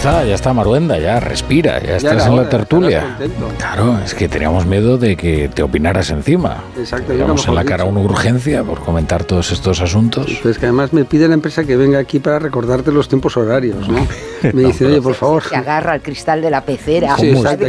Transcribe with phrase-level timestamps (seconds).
[0.00, 3.16] está, ya está Maruenda, ya respira, ya, estás en la tertulia.
[3.58, 6.64] Claro, es que teníamos miedo de que te opinaras encima.
[6.78, 7.12] Exacto.
[7.18, 10.38] Vamos en la cara una urgencia por comentar todos estos asuntos.
[10.42, 13.88] Pues que además me pide la empresa que venga aquí para recordarte los tiempos horarios,
[13.88, 14.06] ¿no?
[14.54, 15.42] Me dice, oye, por favor.
[15.42, 17.14] Se agarra al cristal de la pecera.
[17.18, 17.66] Sí, exacto.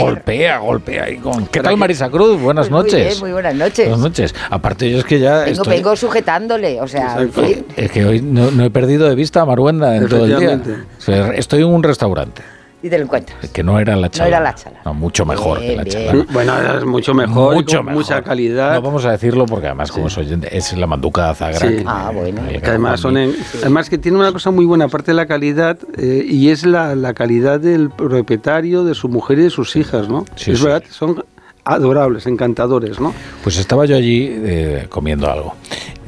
[0.00, 1.10] Golpea, golpea.
[1.10, 2.40] y con- ¿Qué tal, Marisa Cruz?
[2.40, 3.06] Buenas Pues muy noches.
[3.08, 3.86] bien, muy buenas noches.
[3.86, 4.34] Buenas noches.
[4.48, 5.40] Aparte, yo es que ya.
[5.40, 7.42] Vengo, estoy- vengo sujetándole, o sea, en Exacto.
[7.42, 7.66] fin.
[7.76, 10.60] Es que hoy no, no he perdido de vista a Maruenda en todo el día.
[11.08, 12.42] Estoy en un restaurante,
[12.82, 13.48] y te lo encuentras.
[13.50, 14.28] que no era la chala.
[14.28, 14.80] era la chala.
[14.84, 16.06] No, mucho mejor que la bien.
[16.06, 16.26] chala.
[16.32, 18.02] Bueno, es mucho mejor, mucho con mejor.
[18.02, 18.74] mucha calidad.
[18.74, 21.58] No vamos a decirlo porque además, como soy oyente, es la manduca de Zagra.
[21.58, 21.68] Sí.
[21.68, 22.42] que- Ah, bueno.
[22.48, 25.26] que- Que además, son en- además que tiene una cosa muy buena, aparte de la
[25.26, 29.74] calidad, eh, y es la, la calidad del propietario, de su mujer y de sus
[29.76, 30.24] hijas, ¿no?
[30.36, 30.64] Sí, es sí.
[30.64, 31.24] verdad, son
[31.64, 33.12] adorables, encantadores, ¿no?
[33.42, 35.54] Pues estaba yo allí eh, comiendo algo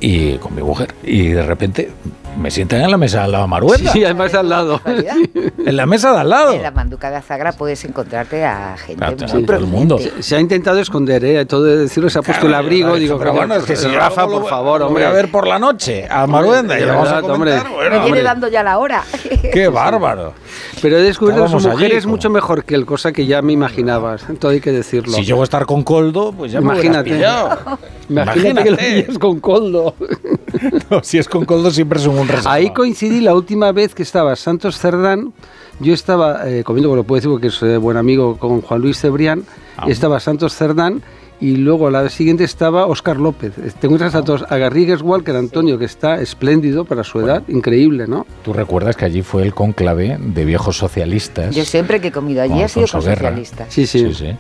[0.01, 1.91] y con mi mujer y de repente
[2.39, 3.91] me sientan en la mesa al lado de Maruenda.
[3.91, 4.81] Sí, además al lado.
[4.87, 6.53] En la mesa de al lado.
[6.53, 9.99] En la manduca de Azagra puedes encontrarte a gente muy todo el mundo.
[10.21, 11.45] Se ha intentado esconder, ¿eh?
[11.47, 14.23] Todo de decirlo, se ha puesto el abrigo, digo, pero bueno, es que si Rafa,
[14.27, 15.03] lo- por favor, hombre.
[15.05, 17.67] voy a ver por la noche a Maruenda y vamos a verdad, comentar.
[17.67, 17.75] hombre.
[17.75, 19.03] bueno, Me viene dando ya la hora.
[19.53, 20.35] qué bárbaro.
[20.81, 23.27] Pero he descubierto que su mujer allí, es como- mucho mejor que él, cosa que
[23.27, 24.23] ya me imaginabas.
[24.39, 25.15] Todo hay que decirlo.
[25.15, 27.79] Si llego a estar con Coldo, pues ya me hubieras Imagínate.
[28.09, 29.88] Imagínate, que lo pillas con Coldo.
[30.91, 32.51] No, si es con Coldo siempre es un reservado.
[32.51, 35.33] Ahí coincidí la última vez que estaba Santos Cerdán.
[35.79, 38.81] Yo estaba eh, comiendo, bueno, lo puedo decir porque es eh, buen amigo con Juan
[38.81, 39.45] Luis Cebrián.
[39.77, 39.85] Ah.
[39.89, 41.03] Estaba Santos Cerdán
[41.41, 43.53] y luego la siguiente estaba Óscar López.
[43.55, 48.07] Te encuentras a todos, a Garrigues Walker, Antonio, que está espléndido para su edad, increíble,
[48.09, 48.27] ¿no?
[48.43, 51.55] Tú recuerdas que allí fue el conclave de viejos socialistas.
[51.55, 53.73] Yo siempre que he comido allí ha sido con socialistas.
[53.73, 54.01] Sí, sí.
[54.01, 54.37] Sí, sí.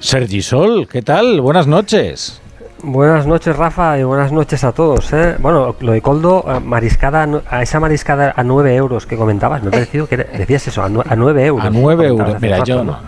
[0.00, 1.40] Sergi Sol, ¿qué tal?
[1.40, 2.40] Buenas noches.
[2.82, 5.12] Buenas noches, Rafa, y buenas noches a todos.
[5.12, 5.34] ¿eh?
[5.40, 9.68] Bueno, lo de Coldo, eh, mariscada, a esa mariscada a 9 euros que comentabas, me
[9.68, 11.66] ha parecido que decías eso, a, nue- a 9 euros.
[11.66, 12.42] A 9 Comentabas euros.
[12.42, 12.98] Mira, rato, yo no.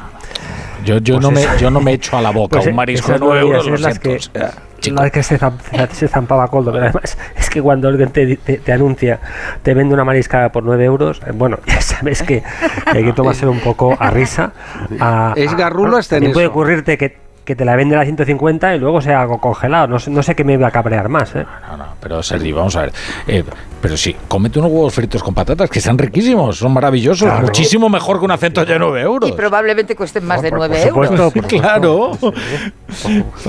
[0.85, 3.09] Yo, yo, Pues no me, yo no me echo a la boca Pues, un marisco
[3.09, 3.81] de esas 9 deberían euros.
[3.81, 4.09] Lo las siento.
[4.11, 5.03] que, o sea, chico.
[5.03, 5.39] las que se,
[5.93, 9.21] se zampaba Coldo, pero además es que cuando alguien te, te- te anuncia,
[9.63, 12.43] te vende una mariscada por 9 euros, eh, bueno, ya sabes que
[12.87, 14.53] hay que tomárselo un poco a risa.
[14.99, 16.51] a- Es a- garrulo hasta en puede eso.
[16.51, 17.19] ocurrirte que,
[17.51, 19.89] que te la venden a 150 y luego sea algo congelado.
[19.89, 21.35] No sé, no sé qué me iba a cabrear más.
[21.35, 21.45] ¿eh?
[21.69, 22.93] No, no, pero Sergi, vamos a ver.
[23.27, 23.43] Eh,
[23.83, 27.27] pero sí, cómete unos huevos fritos con patatas, que están riquísimos, son maravillosos.
[27.29, 27.43] Claro.
[27.47, 29.29] Muchísimo mejor que una centolla de 9 euros.
[29.29, 31.33] Y probablemente cuesten más de Por- por 9 supuesto, euros.
[31.33, 32.13] por claro.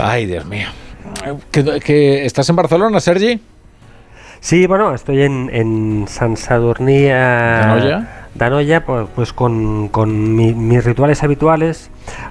[0.01, 0.68] Ay, Dios mío.
[1.51, 3.39] ¿Que, que estás en Barcelona, Sergi?
[4.39, 8.03] Sí, bueno, estoy en, en San Sadurní eh,
[8.34, 11.90] Danoia, pues, pues con, con mi- mis rituales habituales.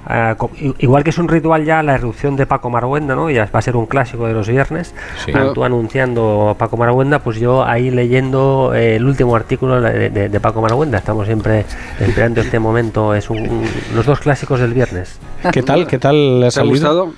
[0.09, 0.35] eh,
[0.79, 3.29] igual que es un ritual ya la erupción de Paco Marguenda, ¿no?
[3.31, 4.95] Ya va a ser un clásico de los viernes.
[5.25, 5.33] Sí.
[5.55, 10.41] Tú anunciando Paco Marguenda, pues yo ahí leyendo eh, el último artículo de, de- de
[10.41, 10.99] Paco Marguenda.
[10.99, 11.65] Estamos siempre
[12.01, 13.15] esperando este momento.
[13.15, 15.19] Es un- un- los dos clásicos del viernes.
[15.53, 15.87] ¿Qué tal?
[15.87, 17.13] ¿Qué tal le ha gustado?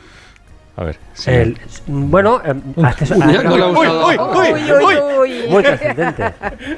[0.76, 0.96] A ver.
[1.12, 1.30] sí.
[1.30, 2.40] El- bueno,
[2.82, 3.14] hace-
[5.48, 6.24] muy trascendente.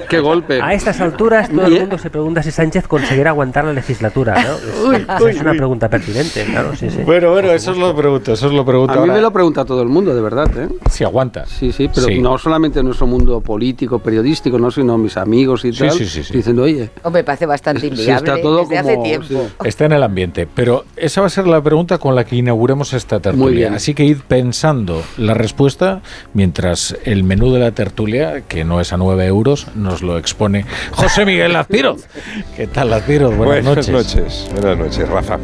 [0.08, 0.60] ¡Qué golpe!
[0.60, 4.34] A estas alturas todo el mundo se pregunta si Sánchez conseguirá aguantar la legislatura.
[4.42, 4.92] ¿no?
[5.28, 6.98] Es, una pregunta pertinente, claro, sí, sí.
[7.04, 9.14] Bueno, bueno, eso os lo pregunto, eso os lo pregunto A mí ahora.
[9.14, 10.68] me lo pregunta todo el mundo, de verdad, ¿eh?
[10.90, 11.46] Si aguanta.
[11.46, 12.18] Sí, sí, pero Sí.
[12.20, 16.06] no solamente en nuestro mundo político, periodístico, no, sino mis amigos y Sí, tal, sí,
[16.06, 16.32] sí, sí.
[16.34, 19.26] diciendo, oye, Hombre, parece bastante Sí, inviable está todo desde hace como- tiempo.
[19.28, 19.36] sí.
[19.64, 22.92] Está en el ambiente, pero esa va a ser la pregunta con la que inauguremos
[22.92, 23.44] esta tertulia.
[23.44, 23.74] Muy bien.
[23.84, 26.00] Así que id pensando la respuesta
[26.32, 30.64] mientras el menú de la tertulia, que no es a 9 euros, nos lo expone
[30.92, 32.06] José Miguel Lazpiroz.
[32.56, 33.36] ¿Qué tal, Lazpiroz?
[33.36, 34.16] Buenas, Buenas noches.
[34.16, 34.48] noches.
[34.52, 35.38] Buenas noches, Rafa.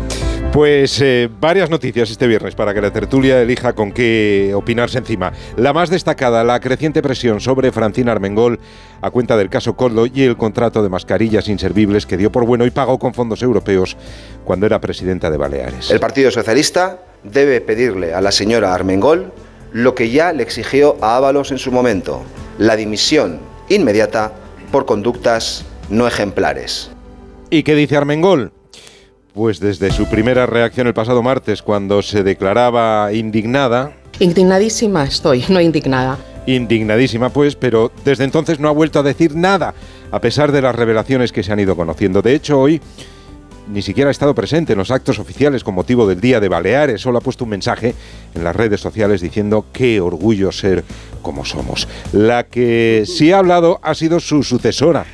[0.54, 5.34] Pues eh, varias noticias este viernes para que la tertulia elija con qué opinarse encima.
[5.58, 8.58] La más destacada, la creciente presión sobre Francina Armengol
[9.02, 12.64] a cuenta del caso Coldo y el contrato de mascarillas inservibles que dio por bueno
[12.64, 13.98] y pagó con fondos europeos
[14.46, 15.90] cuando era presidenta de Baleares.
[15.90, 19.32] El Partido Socialista debe pedirle a la señora Armengol
[19.72, 22.22] lo que ya le exigió a Ábalos en su momento,
[22.58, 23.38] la dimisión
[23.68, 24.32] inmediata
[24.72, 26.90] por conductas no ejemplares.
[27.50, 28.52] ¿Y qué dice Armengol?
[29.34, 35.60] Pues desde su primera reacción el pasado martes, cuando se declaraba indignada, Indignadísima estoy, no
[35.60, 36.18] indignada.
[36.46, 39.72] indignadísima pues, pero desde entonces no ha vuelto a decir nada,
[40.10, 42.20] a pesar de las revelaciones que se han ido conociendo.
[42.22, 42.80] De hecho, hoy
[43.72, 47.00] ni siquiera ha estado presente en los actos oficiales con motivo del Día de Baleares,
[47.00, 47.94] solo ha puesto un mensaje
[48.34, 50.84] en las redes sociales diciendo qué orgullo ser
[51.22, 51.86] como somos.
[52.12, 55.04] La que sí ha hablado ha sido su sucesora.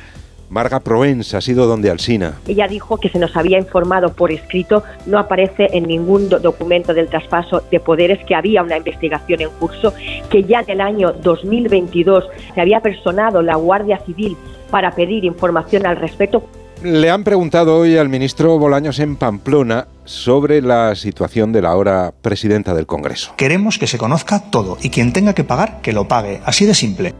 [0.49, 2.35] Marga Proens ha sido donde Alsina.
[2.47, 6.93] Ella dijo que se nos había informado por escrito, no aparece en ningún do- documento
[6.93, 9.93] del traspaso de poderes que había una investigación en curso,
[10.29, 12.23] que ya en el año 2022
[12.55, 14.37] se había personado la Guardia Civil
[14.71, 16.43] para pedir información al respecto.
[16.83, 22.13] Le han preguntado hoy al ministro Bolaños en Pamplona sobre la situación de la ahora
[22.21, 23.33] presidenta del Congreso.
[23.35, 26.39] Queremos que se conozca todo y quien tenga que pagar, que lo pague.
[26.45, 27.15] Así de simple.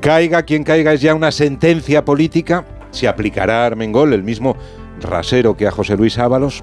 [0.00, 2.64] Caiga quien caiga es ya una sentencia política.
[2.90, 4.56] Se aplicará a Armengol el mismo
[5.00, 6.60] rasero que a José Luis Ábalos.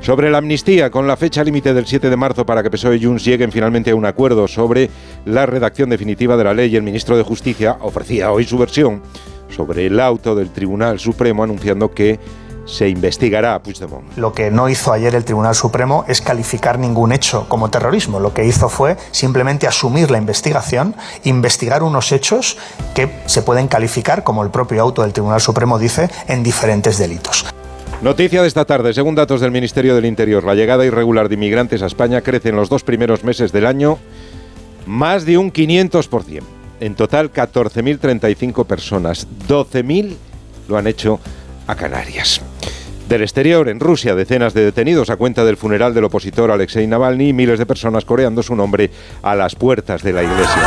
[0.00, 3.04] Sobre la amnistía, con la fecha límite del 7 de marzo para que PSOE y
[3.04, 4.90] Junts lleguen finalmente a un acuerdo sobre
[5.26, 9.00] la redacción definitiva de la ley, el ministro de Justicia ofrecía hoy su versión
[9.54, 12.18] sobre el auto del Tribunal Supremo anunciando que
[12.64, 14.16] se investigará a Puigdemont.
[14.16, 18.20] Lo que no hizo ayer el Tribunal Supremo es calificar ningún hecho como terrorismo.
[18.20, 20.94] Lo que hizo fue simplemente asumir la investigación,
[21.24, 22.58] investigar unos hechos
[22.94, 27.46] que se pueden calificar, como el propio auto del Tribunal Supremo dice, en diferentes delitos.
[28.00, 31.82] Noticia de esta tarde, según datos del Ministerio del Interior, la llegada irregular de inmigrantes
[31.82, 33.98] a España crece en los dos primeros meses del año
[34.86, 36.42] más de un 500%.
[36.82, 39.28] En total, 14.035 personas.
[39.46, 40.16] 12.000
[40.66, 41.20] lo han hecho
[41.68, 42.40] a Canarias.
[43.08, 47.28] Del exterior, en Rusia, decenas de detenidos a cuenta del funeral del opositor Alexei Navalny
[47.28, 48.90] y miles de personas coreando su nombre
[49.22, 50.62] a las puertas de la iglesia.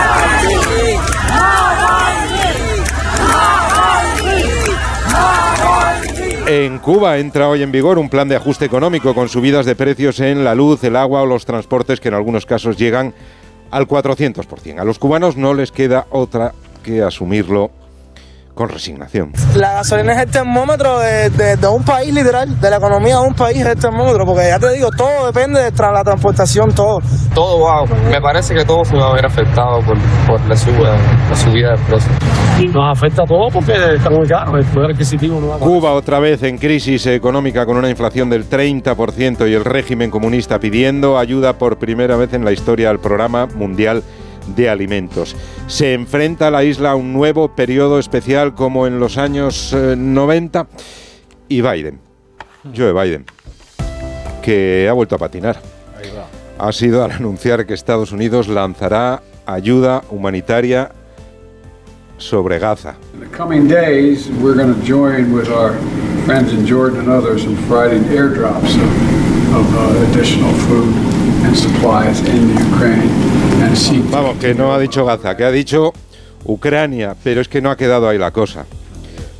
[6.47, 10.19] En Cuba entra hoy en vigor un plan de ajuste económico con subidas de precios
[10.19, 13.15] en la luz, el agua o los transportes que en algunos casos llegan
[13.71, 14.79] al 400%.
[14.79, 16.53] A los cubanos no les queda otra
[16.83, 17.71] que asumirlo
[18.55, 19.31] con resignación.
[19.55, 23.27] La gasolina es el termómetro de, de- de un país, literal, de la economía de
[23.27, 26.73] un país es el termómetro, porque ya te digo, todo depende de tra- la transportación,
[26.73, 26.99] todo.
[27.33, 27.85] Todo, wow.
[28.09, 30.95] Me parece que todo se va a ver afectado por, por la, subida,
[31.29, 32.13] la subida de precios.
[32.73, 35.91] Nos afecta a todos porque está muy caro, el poder adquisitivo no va a Cuba
[35.91, 41.19] otra vez en crisis económica con una inflación del 30% y el régimen comunista pidiendo
[41.19, 44.03] ayuda por primera vez en la historia al programa mundial
[44.55, 45.35] de alimentos.
[45.67, 50.67] Se enfrenta la isla a un nuevo periodo especial como en los años eh, 90
[51.49, 51.99] y Biden,
[52.75, 53.25] Joe Biden,
[54.41, 55.59] que ha vuelto a patinar.
[56.57, 60.91] Ha sido al anunciar que Estados Unidos lanzará ayuda humanitaria
[62.17, 62.95] sobre Gaza.
[63.13, 65.73] In the coming days, we're going to join with our
[66.25, 71.14] friends in Jordan and others in providing airdrops of, of uh, additional food
[71.45, 73.09] and supplies in Ukraine
[73.61, 75.93] and seek Vamos, que no ha dicho Gaza, que ha dicho
[76.43, 78.65] Ucrania, pero es que no ha quedado ahí la cosa.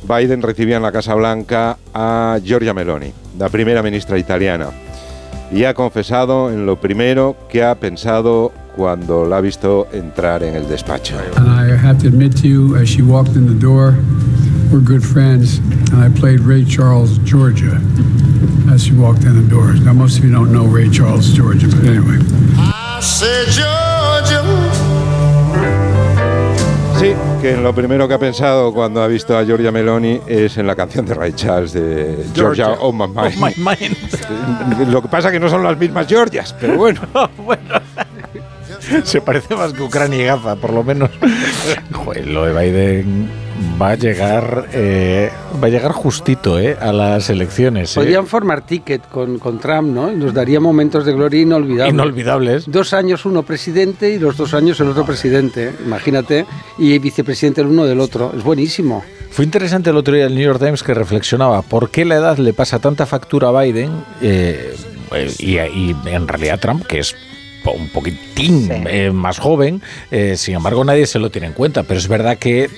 [0.02, 4.68] Biden recibía en la Casa Blanca a Giorgia Meloni, la primera ministra italiana,
[5.52, 10.54] y ha confesado en lo primero que ha pensado cuando la ha visto entrar en
[10.54, 11.16] el despacho.
[11.36, 13.94] And I have to admit to you, as she walked in the door,
[14.70, 15.58] we're good friends,
[15.92, 17.80] and I played Ray Charles, Georgia,
[18.76, 19.72] as she walked in the door.
[19.84, 22.18] Now, most of you don't know Ray Charles, Georgia, but anyway.
[26.98, 30.66] Sí, que lo primero que ha pensado cuando ha visto a Giorgia Meloni es en
[30.66, 33.34] la canción de Ray Charles de Georgia Georgia, on My Mind.
[33.34, 34.88] on my mind.
[34.92, 37.00] Lo que pasa que no son las mismas Georgias, pero bueno.
[39.04, 41.10] Se parece más que Ucrania y Gaza, por lo menos.
[41.92, 43.28] Joder, lo de Biden
[43.80, 45.30] va a llegar, eh,
[45.62, 47.92] va a llegar justito eh, a las elecciones.
[47.92, 48.00] eh.
[48.00, 50.12] Podrían formar ticket con, con Trump, ¿no?
[50.12, 51.94] Y nos daría momentos de gloria inolvidables.
[51.94, 52.64] Inolvidables.
[52.70, 56.46] Dos años uno presidente y los dos años el otro presidente, imagínate,
[56.78, 58.32] y vicepresidente el uno del otro.
[58.36, 59.04] Es buenísimo.
[59.30, 62.38] Fue interesante el otro día el New York Times que reflexionaba por qué la edad
[62.38, 63.90] le pasa tanta factura a Biden
[64.22, 64.74] eh,
[65.12, 67.14] eh, y, y en realidad Trump, que es
[67.72, 71.98] un poquitín eh, más joven, eh, sin embargo nadie se lo tiene en cuenta, pero
[71.98, 72.68] es verdad que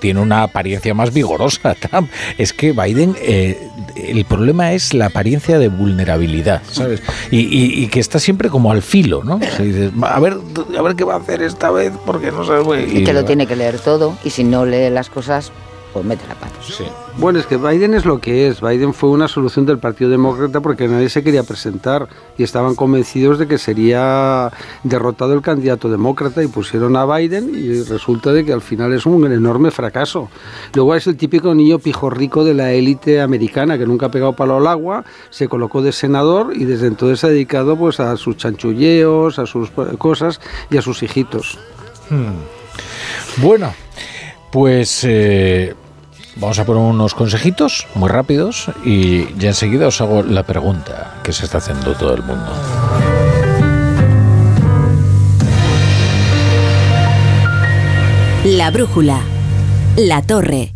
[0.00, 2.10] tiene una apariencia más vigorosa Trump.
[2.38, 3.58] Es que Biden, eh,
[3.96, 7.02] el problema es la apariencia de vulnerabilidad, ¿sabes?
[7.30, 9.36] Y, y- y que está siempre como al filo, ¿no?
[9.36, 10.36] O sea, dices, a ver,
[10.76, 12.84] a ver qué va a hacer esta vez, porque no sabe.
[12.90, 15.52] Y que lo tiene que leer todo y si no lee las cosas,
[15.98, 16.54] pues mete la pata.
[17.16, 18.60] Bueno, es que Biden es lo que es.
[18.60, 23.38] Biden fue una solución del Partido Demócrata porque nadie se quería presentar y estaban convencidos
[23.38, 24.52] de que sería
[24.84, 29.06] derrotado el candidato demócrata y pusieron a Biden y resulta de que al final es
[29.06, 30.28] un enorme fracaso.
[30.74, 34.58] Luego es el típico niño pijorrico de la élite americana que nunca ha pegado palo
[34.58, 38.36] al agua, se colocó de senador y desde entonces se ha dedicado pues a sus
[38.36, 40.40] chanchulleos, a sus eh, cosas
[40.70, 41.58] y a sus hijitos.
[42.08, 43.42] Hmm.
[43.42, 43.72] Bueno,
[44.50, 45.74] pues eh,
[46.38, 51.32] vamos a poner unos consejitos muy rápidos y ya enseguida os hago la pregunta que
[51.32, 52.52] se está haciendo todo el mundo.
[58.44, 59.20] La brújula.
[59.96, 60.74] La torre.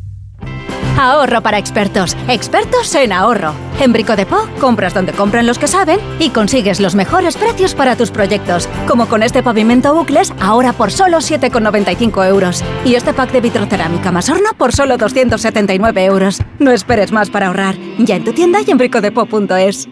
[0.98, 2.16] Ahorro para expertos.
[2.28, 3.54] Expertos en ahorro.
[3.82, 7.74] En Brico de Po, compras donde compran los que saben y consigues los mejores precios
[7.74, 8.68] para tus proyectos.
[8.86, 12.62] Como con este pavimento bucles, ahora por solo 7,95 euros.
[12.84, 16.40] Y este pack de vitrocerámica más horno por solo 279 euros.
[16.60, 17.74] No esperes más para ahorrar.
[17.98, 19.88] Ya en tu tienda y en bricodepo.es.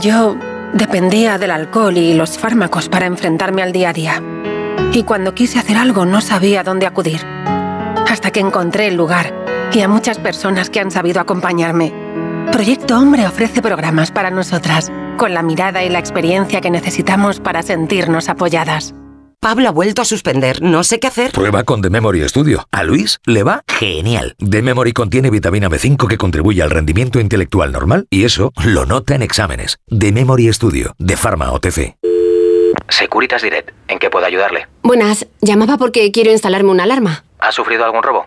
[0.00, 0.34] Yo
[0.72, 4.22] dependía del alcohol y los fármacos para enfrentarme al día a día.
[4.92, 7.24] Y cuando quise hacer algo no sabía dónde acudir.
[7.24, 9.32] Hasta que encontré el lugar
[9.72, 12.03] y a muchas personas que han sabido acompañarme.
[12.54, 17.64] Proyecto Hombre ofrece programas para nosotras, con la mirada y la experiencia que necesitamos para
[17.64, 18.94] sentirnos apoyadas.
[19.40, 21.32] Pablo ha vuelto a suspender, no sé qué hacer.
[21.32, 22.64] Prueba con The Memory Studio.
[22.70, 24.36] A Luis le va genial.
[24.38, 29.16] The Memory contiene vitamina B5 que contribuye al rendimiento intelectual normal y eso lo nota
[29.16, 29.80] en exámenes.
[29.88, 31.96] The Memory Studio, de Pharma OTC.
[32.88, 34.68] Securitas Direct, ¿en qué puedo ayudarle?
[34.84, 37.24] Buenas, llamaba porque quiero instalarme una alarma.
[37.40, 38.26] ¿Ha sufrido algún robo?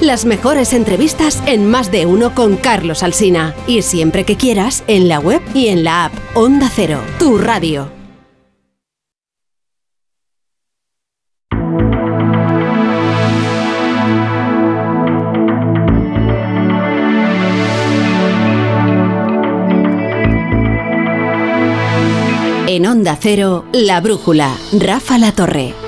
[0.00, 3.54] las mejores entrevistas en Más de uno con Carlos Alsina.
[3.66, 6.12] Y siempre que quieras, en la web y en la app.
[6.34, 7.90] Onda Cero, tu radio.
[22.74, 25.81] En Onda Cero, La Brújula, Rafa La Torre.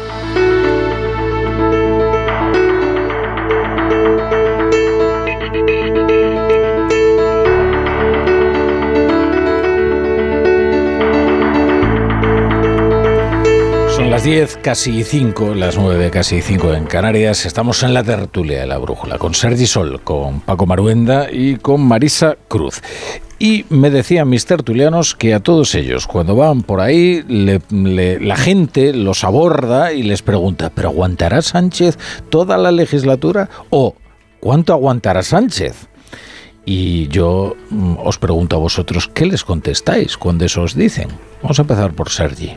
[14.25, 17.45] Las 10, casi 5, las 9, casi 5 en Canarias.
[17.45, 21.83] Estamos en la tertulia de la brújula con Sergi Sol, con Paco Maruenda y con
[21.83, 22.81] Marisa Cruz.
[23.38, 28.95] Y me decían mis tertulianos que a todos ellos, cuando van por ahí, la gente
[28.95, 31.99] los aborda y les pregunta, ¿pero aguantará Sánchez
[32.31, 33.50] toda la legislatura?
[33.69, 33.95] ¿O
[34.40, 35.88] cuánto aguantará Sánchez?
[36.64, 41.09] Y yo mm, os pregunto a vosotros, ¿qué les contestáis cuando eso os dicen?
[41.43, 42.57] Vamos a empezar por Sergi.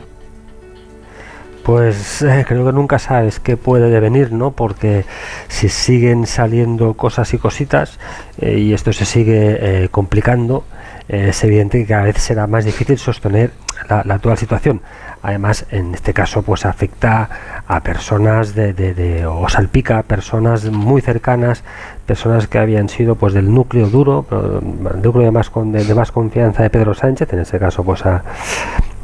[1.64, 4.52] Pues eh, creo que nunca sabes qué puede devenir, ¿no?
[4.52, 5.04] Porque
[5.48, 7.98] si siguen saliendo cosas y cositas
[8.40, 10.64] eh, y esto se sigue eh, complicando,
[11.10, 13.50] eh, es evidente que cada vez será más difícil sostener
[13.88, 14.80] la, la actual situación.
[15.20, 17.28] Además, en este caso, pues afecta
[17.66, 21.64] a personas de, de- de- o salpica a personas muy cercanas,
[22.08, 26.10] personas que habían sido pues del núcleo duro, el núcleo de más, con- de, más
[26.10, 28.24] confianza de Pedro Sánchez, en este caso, pues a,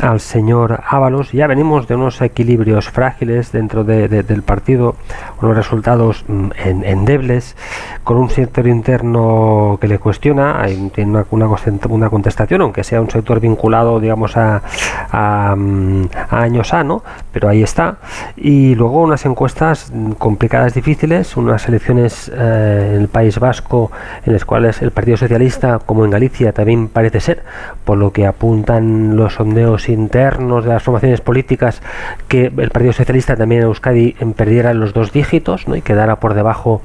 [0.01, 1.31] al señor Ábalos.
[1.33, 4.97] Ya venimos de unos equilibrios frágiles dentro de- de- del partido,
[5.43, 7.57] unos resultados mm, en- endebles,
[8.05, 11.47] con un sector interno que le cuestiona, hay, tiene una, una
[11.91, 14.63] una contestación, aunque sea un sector vinculado, digamos, a,
[15.13, 16.49] a, mm, a
[17.33, 17.97] pero ahí está.
[18.37, 23.91] Y luego unas encuestas mm, complicadas, difíciles, unas elecciones eh, en el País Vasco
[24.25, 27.43] en las cuales el Partido Socialista, como en Galicia, también parece ser,
[27.85, 31.83] por lo que apuntan los sondeos internos de las formaciones políticas,
[32.29, 35.77] que el Partido Socialista también en Euskadi perdiera los dos dígitos ¿no?
[35.77, 36.83] y quedara por debajo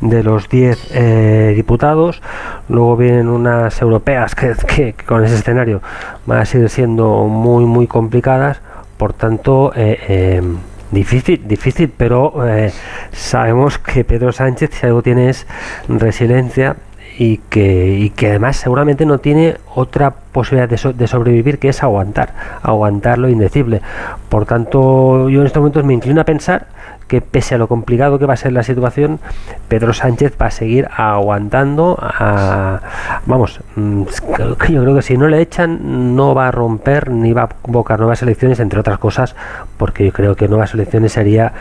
[0.00, 2.22] de los 10 eh, diputados.
[2.68, 5.80] Luego vienen unas europeas que con ese escenario
[6.26, 8.60] van a seguir siendo muy, muy complicadas.
[8.96, 10.42] Por tanto, eh, eh,
[10.90, 12.72] difícil, difícil, pero eh,
[13.12, 15.46] sabemos que Pedro Sánchez, si algo tiene es
[15.88, 16.76] resiliencia
[17.18, 21.68] y que, y que además seguramente no tiene otra posibilidad de, so- de sobrevivir que
[21.68, 22.32] es aguantar,
[22.62, 23.82] aguantar lo indecible.
[24.28, 26.66] Por tanto, yo en estos momentos me inclino a pensar
[27.10, 29.18] que pese a lo complicado que va a ser la situación,
[29.66, 31.98] Pedro Sánchez va a seguir aguantando.
[32.00, 32.80] A,
[33.26, 34.02] vamos, mm,
[34.68, 37.98] yo creo que si no le echan, no va a romper ni va a convocar
[37.98, 39.34] nuevas elecciones, entre otras cosas,
[39.76, 41.52] porque yo creo que nuevas elecciones sería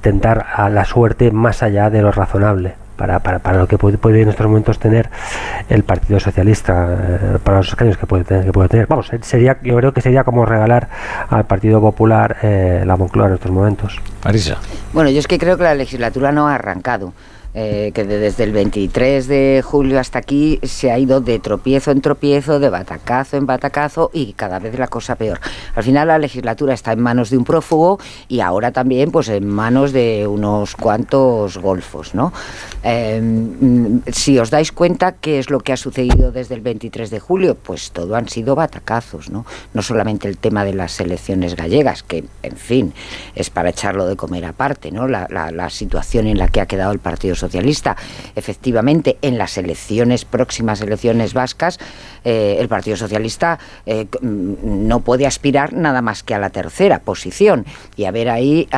[0.00, 2.74] tentar a la suerte más allá de lo razonable.
[2.96, 5.08] Para, para, para lo que puede, puede en estos momentos tener
[5.68, 8.88] el Partido Socialista, eh, para los escaños que puede tener, que puede tener.
[8.88, 10.88] Vamos, sería, yo creo que sería como regalar
[11.30, 14.00] al Partido Popular eh, la Moncloa en estos momentos.
[14.24, 14.56] Marisa.
[14.92, 17.12] Bueno, yo es que creo que la legislatura no ha arrancado.
[17.54, 22.02] Eh, que desde el 23 de julio hasta aquí se ha ido de tropiezo en
[22.02, 25.40] tropiezo, de batacazo en batacazo y cada vez la cosa peor.
[25.74, 29.48] Al final la legislatura está en manos de un prófugo y ahora también pues en
[29.48, 32.32] manos de unos cuantos golfos, ¿no?
[32.82, 33.20] Eh,
[34.12, 37.54] si os dais cuenta qué es lo que ha sucedido desde el 23 de julio,
[37.54, 39.46] pues todo han sido batacazos, ¿no?
[39.72, 42.92] No solamente el tema de las elecciones gallegas, que en fin
[43.34, 45.08] es para echarlo de comer aparte, ¿no?
[45.08, 47.96] La, la situación en la que ha quedado el Partido Socialista.
[48.36, 51.78] Efectivamente, en las elecciones, próximas elecciones vascas,
[52.24, 57.64] eh, el Partido Socialista eh, no puede aspirar nada más que a la tercera posición
[57.96, 58.68] y a ver ahí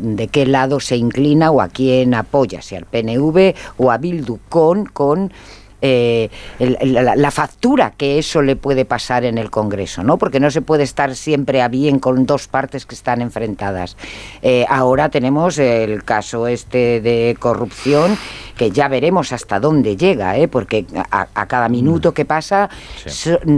[0.00, 4.38] de qué lado se inclina o a quién apoya, si al PNV o a Bildu
[4.48, 5.32] con, con
[5.82, 10.18] eh, la, factura que eso le puede pasar en el Congreso, ¿no?
[10.18, 13.96] Porque no se puede estar siempre a bien con dos partes que están enfrentadas.
[14.42, 18.18] Eh, ahora tenemos el caso este de corrupción
[18.60, 20.46] que ya veremos hasta dónde llega, ¿eh?
[20.46, 21.72] porque a, cada mm.
[21.72, 22.68] minuto que pasa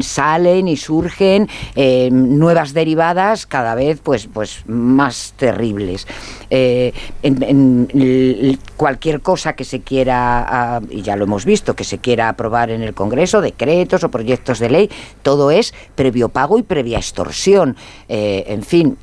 [0.00, 6.06] salen y surgen eh, nuevas derivadas cada vez pues, pues más terribles.
[6.50, 6.92] Eh,
[7.24, 12.11] en, cualquier cosa que se quiera, ah, y ya lo hemos visto, que se quiera
[12.20, 14.90] aprobar en el Congreso, decretos o proyectos de ley,
[15.22, 17.76] todo es previo pago y previa extorsión.
[18.08, 18.98] en fin,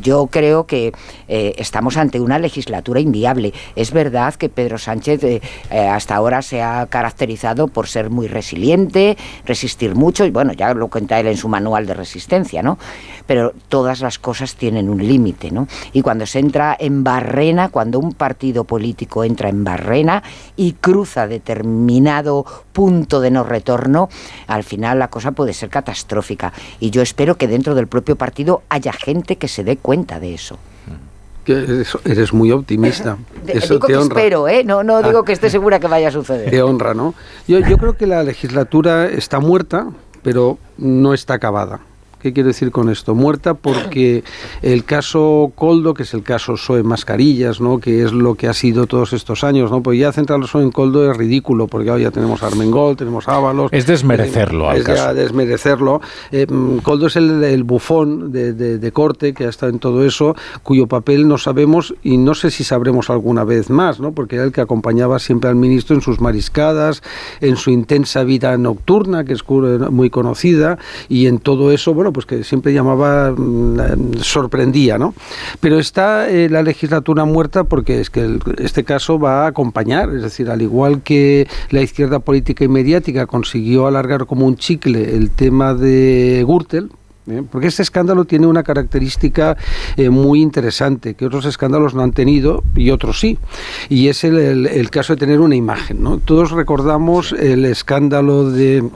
[0.00, 0.92] yo creo que
[1.28, 3.52] estamos ante una legislatura inviable.
[3.76, 9.16] Es verdad que Pedro Sánchez eh, hasta ahora se ha caracterizado por ser muy resiliente,
[9.44, 12.78] resistir mucho, y bueno, ya lo cuenta él en su manual de resistencia, ¿no?
[13.26, 15.68] Pero todas las cosas tienen un límite, ¿no?
[15.92, 20.22] Y cuando se entra en barrena, cuando un partido político entra en barrena
[20.56, 24.08] y cruza determinado punto de no retorno,
[24.46, 26.52] al final la cosa puede ser catastrófica.
[26.80, 30.34] Y yo espero que dentro del propio partido haya gente que se dé cuenta de
[30.34, 30.58] eso
[31.54, 33.16] eres, muy optimista.
[33.46, 34.64] Eso digo que espero, ¿eh?
[34.64, 35.24] No, no digo ah.
[35.24, 36.50] que esté segura que vaya a suceder.
[36.50, 37.14] De honra, ¿no?
[37.46, 39.88] Yo, yo creo que la legislatura está muerta,
[40.22, 41.80] pero no está acabada.
[42.20, 43.14] ¿Qué quiero decir con esto?
[43.14, 44.24] Muerta porque
[44.62, 47.78] el caso Coldo, que es el caso SOE Mascarillas, ¿no?
[47.78, 49.82] que es lo que ha sido todos estos años, ¿no?
[49.82, 53.70] pues ya centrarlo solo en Coldo es ridículo, porque ahora ya tenemos Armengol, tenemos Ábalos.
[53.72, 56.00] Es desmerecerlo, es ya desmerecerlo.
[56.32, 60.86] Eh, mm, Coldo es el, bufón de, corte que ha estado en todo eso, cuyo
[60.86, 64.12] papel no sabemos y no sé si sabremos alguna vez más, ¿no?
[64.12, 67.02] porque era el que acompañaba siempre al ministro en sus mariscadas,
[67.40, 70.78] en su intensa vida nocturna, que es muy conocida,
[71.08, 75.14] y en todo eso, bueno, pues que siempre llamaba, mm, sorprendía, ¿no?
[75.60, 80.22] Pero está eh, la legislatura muerta porque es que este caso va a acompañar, es
[80.22, 85.30] decir, al igual que la izquierda política y mediática consiguió alargar como un chicle el
[85.30, 86.90] tema de Gürtel,
[87.30, 87.42] ¿eh?
[87.50, 89.56] porque este escándalo tiene una característica
[89.96, 93.38] eh, muy interesante que otros escándalos no han tenido y otros sí,
[93.88, 96.02] y es el, el caso de tener una imagen.
[96.02, 96.18] ¿no?
[96.18, 98.88] Todos recordamos el escándalo de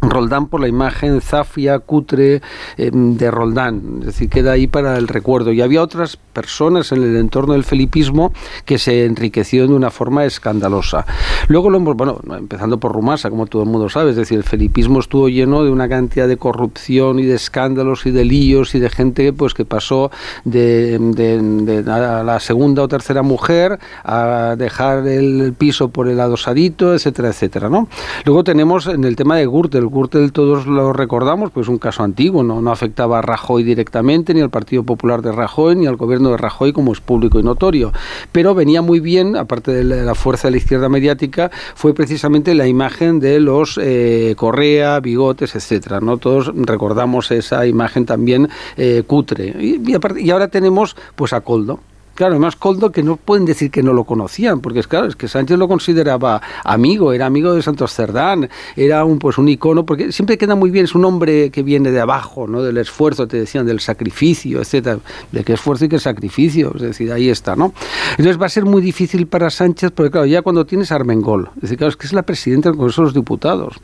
[0.00, 2.40] Roldán por la imagen zafia, cutre
[2.76, 5.52] em, de Roldán, es decir, queda ahí para el recuerdo.
[5.52, 8.32] Y había otras personas en el entorno del felipismo
[8.64, 11.04] que se enriquecieron de una forma escandalosa.
[11.48, 14.44] Luego lo hemos, bueno, empezando por Rumasa, como todo el mundo sabe, es decir, el
[14.44, 18.80] felipismo estuvo lleno de una cantidad de corrupción y de escándalos y de líos y
[18.80, 20.10] de gente pues que pasó
[20.44, 27.28] de, de, la segunda o tercera mujer a dejar el piso por el adosadito, etcétera,
[27.28, 27.88] etcétera, ¿no?
[28.24, 32.42] Luego tenemos en el tema de Gürtel, Gürtel todos lo recordamos, pues un caso antiguo,
[32.42, 36.30] no, no afectaba a Rajoy directamente, ni al Partido Popular de Rajoy, ni al gobierno
[36.30, 37.92] de Rajoy, como es público y notorio.
[38.32, 42.66] Pero venía muy bien, aparte de la fuerza de la izquierda mediática, fue precisamente la
[42.66, 46.00] imagen de los eh, Correa, bigotes, etcétera.
[46.00, 46.16] ¿no?
[46.18, 49.54] Todos recordamos esa imagen también eh, cutre.
[49.58, 49.82] Y,
[50.18, 51.80] y ahora tenemos pues a Coldo.
[52.18, 55.14] Claro, además Coldo que no pueden decir que no lo conocían, porque es claro, es
[55.14, 59.86] que Sánchez lo consideraba amigo, era amigo de Santos Cerdán, era un pues un icono,
[59.86, 62.64] porque siempre queda muy bien, es un hombre que viene de abajo, ¿no?
[62.64, 64.98] Del esfuerzo, te decían, del sacrificio, etcétera,
[65.30, 67.72] de qué esfuerzo y qué sacrificio, es decir, ahí está, ¿no?
[68.10, 71.50] Entonces va a ser muy difícil para Sánchez, porque claro, ya cuando tienes a Armengol,
[71.54, 73.76] es decir, claro, es que es la presidenta del Congreso de los Diputados,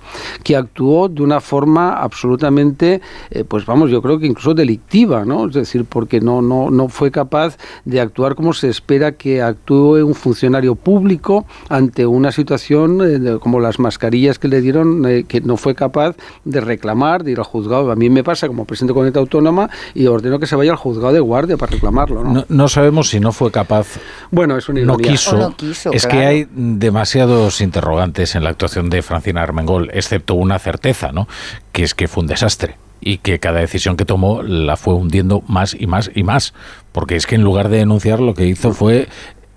[0.42, 5.46] que actuó de una forma absolutamente, eh, pues vamos, yo creo que incluso delictiva, ¿no?
[5.46, 10.04] Es decir, porque no, no, no fue capaz de actuar como se espera que actúe
[10.04, 15.40] un funcionario público ante una situación eh, como las mascarillas que le dieron, eh, que
[15.40, 17.90] no fue capaz de reclamar, de ir al juzgado.
[17.92, 20.78] A mí me pasa como presidente de comunidad autónoma y ordeno que se vaya al
[20.78, 22.24] juzgado de guardia para reclamarlo.
[22.24, 23.98] No, no, sabemos si no fue capaz.
[24.30, 25.54] Bueno, es no quiso.
[25.92, 31.28] es que hay demasiados interrogantes en la actuación de Francina Armengol, excepto una certeza, ¿no?
[31.72, 35.42] que es que fue un desastre y que cada decisión que tomó la fue hundiendo
[35.46, 36.54] más y más y más.
[36.90, 39.08] Porque es que en lugar de denunciar lo que hizo fue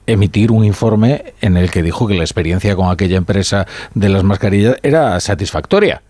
[0.06, 4.24] emitir un informe en el que dijo que la experiencia con aquella empresa de las
[4.24, 6.02] mascarillas era satisfactoria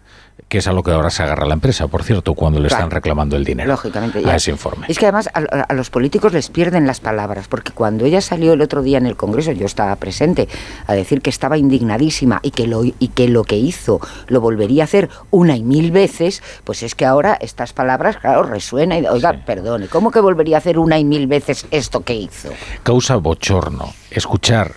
[0.50, 2.90] que es a lo que ahora se agarra la empresa, por cierto, cuando le están
[2.90, 4.28] reclamando el dinero Lógicamente.
[4.30, 4.86] a ese informe.
[4.88, 8.54] Es que además a, a los políticos les pierden las palabras, porque cuando ella salió
[8.54, 10.48] el otro día en el Congreso, yo estaba presente,
[10.86, 14.84] a decir que estaba indignadísima y que lo, y que, lo que hizo lo volvería
[14.84, 19.08] a hacer una y mil veces, pues es que ahora estas palabras, claro, resuenan y,
[19.08, 22.50] oiga, perdone, ¿cómo que volvería a hacer una y mil veces esto que hizo?
[22.84, 24.72] Causa bochorno escuchar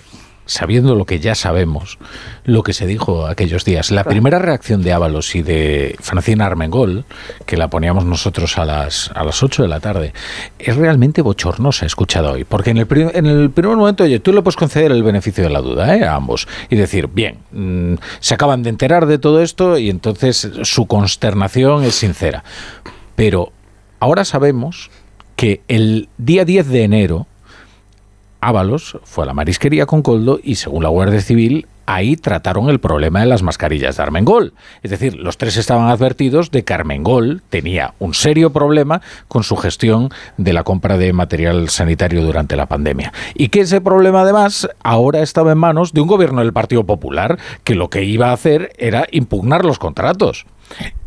[0.50, 1.98] sabiendo lo que ya sabemos,
[2.44, 3.92] lo que se dijo aquellos días.
[3.92, 7.04] La primera reacción de Ábalos y de Francina Armengol,
[7.46, 10.12] que la poníamos nosotros a las, a las 8 de la tarde,
[10.58, 12.42] es realmente bochornosa escuchada hoy.
[12.42, 15.50] Porque en el, en el primer momento, oye, tú le puedes conceder el beneficio de
[15.50, 16.04] la duda ¿eh?
[16.04, 20.50] a ambos y decir, bien, mm, se acaban de enterar de todo esto y entonces
[20.64, 22.42] su consternación es sincera.
[23.14, 23.52] Pero
[24.00, 24.90] ahora sabemos
[25.36, 27.26] que el día 10 de enero,
[28.40, 32.78] Ábalos fue a la marisquería con Coldo y según la Guardia Civil ahí trataron el
[32.78, 34.54] problema de las mascarillas de Armengol.
[34.82, 39.56] Es decir, los tres estaban advertidos de que Armengol tenía un serio problema con su
[39.56, 43.12] gestión de la compra de material sanitario durante la pandemia.
[43.34, 47.38] Y que ese problema además ahora estaba en manos de un gobierno del Partido Popular
[47.64, 50.46] que lo que iba a hacer era impugnar los contratos.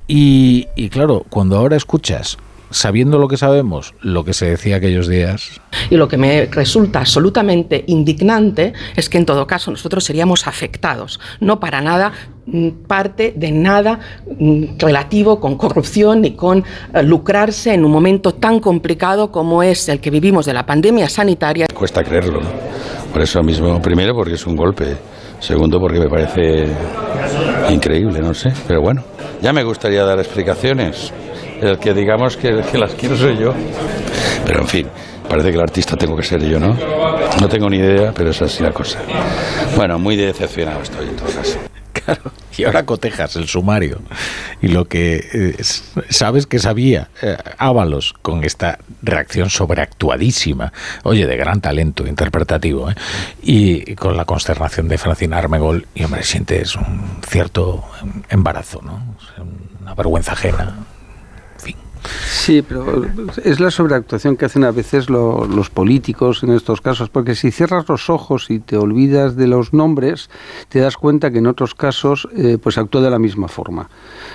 [0.08, 2.38] Y, y claro, cuando ahora escuchas,
[2.74, 7.00] sabiendo lo que sabemos, lo que se decía aquellos días, Y lo que me resulta
[7.00, 12.12] absolutamente indignante es que en todo caso nosotros seríamos afectados, no para nada
[12.46, 14.00] mm, parte de nada
[14.40, 19.88] mm, relativo con corrupción ni con eh, lucrarse en un momento tan complicado como es
[19.90, 21.68] el que vivimos de la pandemia sanitaria.
[21.74, 22.50] Cuesta creerlo, ¿no?
[23.12, 24.98] Por eso mismo, primero porque es un golpe,
[25.40, 26.66] segundo porque me parece
[27.70, 29.04] increíble, no sé, pero bueno,
[29.42, 31.14] ya me gustaría dar explicaciones.
[31.64, 33.54] El que digamos que, que las quiero soy yo.
[34.46, 34.88] Pero en fin,
[35.30, 36.78] parece que el artista tengo que ser yo, ¿no?
[37.40, 39.00] No tengo ni idea, pero es así la cosa.
[39.78, 41.58] Bueno, muy decepcionado estoy en todo caso.
[42.06, 44.02] Claro, y ahora cotejas el sumario
[44.62, 45.64] y lo que eh,
[46.10, 50.74] sabes que sabía eh, Ábalos con esta reacción sobreactuadísima,
[51.04, 52.96] oye, de gran talento interpretativo, ¿eh?
[53.42, 57.86] y, con la consternación de Francina Armengol, y hombre, sientes un cierto
[58.28, 59.02] embarazo, ¿no?
[59.80, 60.76] Una vergüenza ajena.
[62.28, 63.06] Sí, pero
[63.44, 67.52] es la sobreactuación que hacen a veces lo- los políticos en estos casos, porque si
[67.52, 70.30] cierras los ojos y te olvidas de los nombres,
[70.70, 73.90] te das cuenta que en otros casos eh, pues actúa de la misma forma.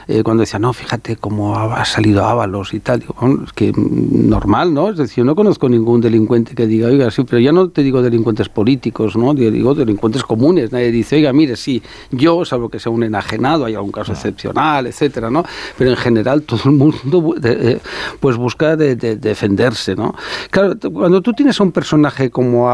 [0.07, 3.73] Eh, cuando decía, no, fíjate cómo ha, salido Ábalos y tal, digo, "Bueno, es que
[3.77, 4.91] normal, ¿no?
[4.91, 7.83] Es decir, yo no conozco ningún delincuente que diga, oiga, sí, pero ya no te
[7.83, 9.35] digo delincuentes políticos, ¿no?
[9.35, 10.73] Digo delincuentes comunes.
[10.73, 14.87] Nadie dice, oiga, mire, sí, yo, salvo que sea un enajenado, hay algún caso excepcional,
[14.87, 15.45] etcétera, ¿no?
[15.77, 17.81] Pero en general todo el mundo eh,
[18.21, 20.15] pues busca de, de- defenderse, ¿no?
[20.51, 22.69] Claro, cuando tú tienes a un personaje como,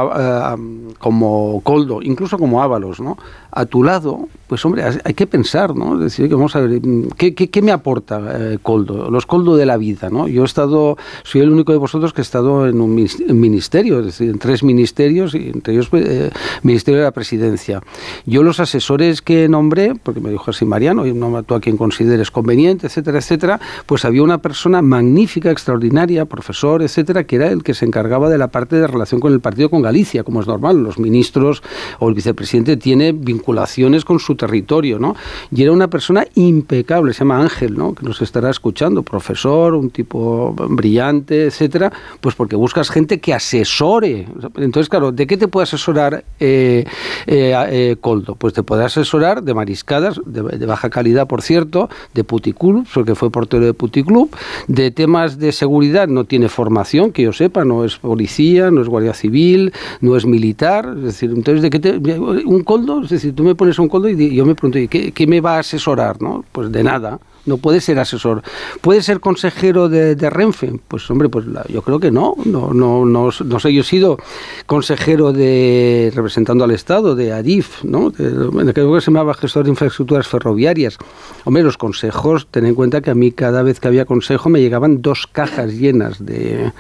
[0.99, 3.17] como Coldo, incluso como Ábalos, ¿no?
[3.57, 5.95] A tu lado, pues hombre, hay que pensar, ¿no?
[5.95, 6.81] Es decir, que vamos a ver,
[7.17, 8.21] ¿qué, qué- me aporta
[8.53, 9.11] eh, Coldo?
[9.11, 10.27] Los Coldo de la vida, ¿no?
[10.29, 12.95] Yo he estado, soy el único de vosotros que he estado en un
[13.31, 16.31] ministerio, es decir, en tres ministerios, y entre ellos pues, eh,
[16.63, 17.81] Ministerio de la Presidencia.
[18.27, 21.77] Yo los asesores que nombré, porque me dijo así Mariano, y no tú a quien
[21.77, 27.63] consideres conveniente, etcétera, etcétera, pues había una persona magnífica, extraordinaria, profesor, etcétera, que era el
[27.63, 30.47] que se encargaba de la parte de relación con el partido con Galicia, como es
[30.47, 30.83] normal.
[30.83, 31.63] Los ministros
[31.99, 35.17] o el vicepresidente tiene vinculaciones con su territorio, ¿no?
[35.51, 37.95] Y era una persona impecable, se llama Ángel, ¿no?
[37.95, 44.27] Que nos estará escuchando, profesor, un tipo brillante, etcétera, pues porque buscas gente que asesore.
[44.57, 46.85] Entonces, claro, ¿de qué te puede asesorar eh,
[47.27, 48.35] eh, eh, Coldo?
[48.35, 53.15] Pues te puede asesorar de mariscadas, de, de baja calidad, por cierto, de puticlub, porque
[53.15, 54.31] fue portero de puticlub,
[54.67, 58.89] de temas de seguridad no tiene formación, que yo sepa, no es policía, no es
[58.89, 63.03] guardia civil, no es militar, es decir, entonces, ¿de qué te, un coldo?
[63.03, 65.41] Es decir, tú me pones un coldo y yo me pregunto, ¿y qué, qué me
[65.41, 66.21] va a asesorar?
[66.21, 66.45] ¿no?
[66.53, 67.19] Pues de nada.
[67.47, 68.43] No puede ser asesor.
[68.81, 70.73] ¿Puede ser consejero de, Renfe?
[70.89, 72.35] Pues hombre, pues yo creo que no.
[72.45, 74.19] No, no, no, no sé, yo he sido
[74.67, 78.11] consejero de representando al Estado de Adif, ¿no?
[78.11, 80.97] De- creo que se llamaba gestor de infraestructuras ferroviarias.
[81.45, 84.61] Hombre, los consejos, ten en cuenta que a mí cada vez que había consejo me
[84.61, 86.73] llegaban dos cajas llenas de,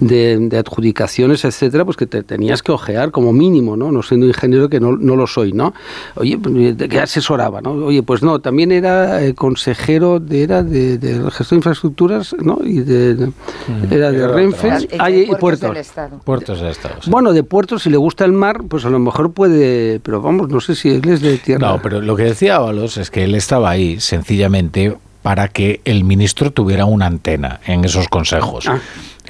[0.00, 3.92] de, adjudicaciones, etcétera, pues que te tenías que ojear como mínimo, ¿no?
[3.92, 5.74] No siendo ingeniero que no, no lo soy, ¿no?
[6.14, 7.72] Oye, pues, ¿de qué asesoraba, no?
[7.72, 9.34] Oye, pues no, también era eh,
[10.20, 12.58] de, era de, de gestor de infraestructuras, ¿no?
[12.64, 13.32] Y de, de-
[13.90, 14.88] era de Renfe otra.
[14.98, 15.70] ah, y- y puertos.
[16.24, 16.96] Puertos de Estado.
[17.02, 17.10] sí.
[17.10, 20.48] Bueno, de puertos, si le gusta el mar, pues a lo mejor puede, pero vamos,
[20.48, 21.66] no sé si él es de tierra.
[21.68, 26.04] No, pero lo que decía Ábalos es que él estaba ahí sencillamente para que el
[26.04, 28.64] ministro tuviera una antena en esos consejos.
[28.64, 28.70] Que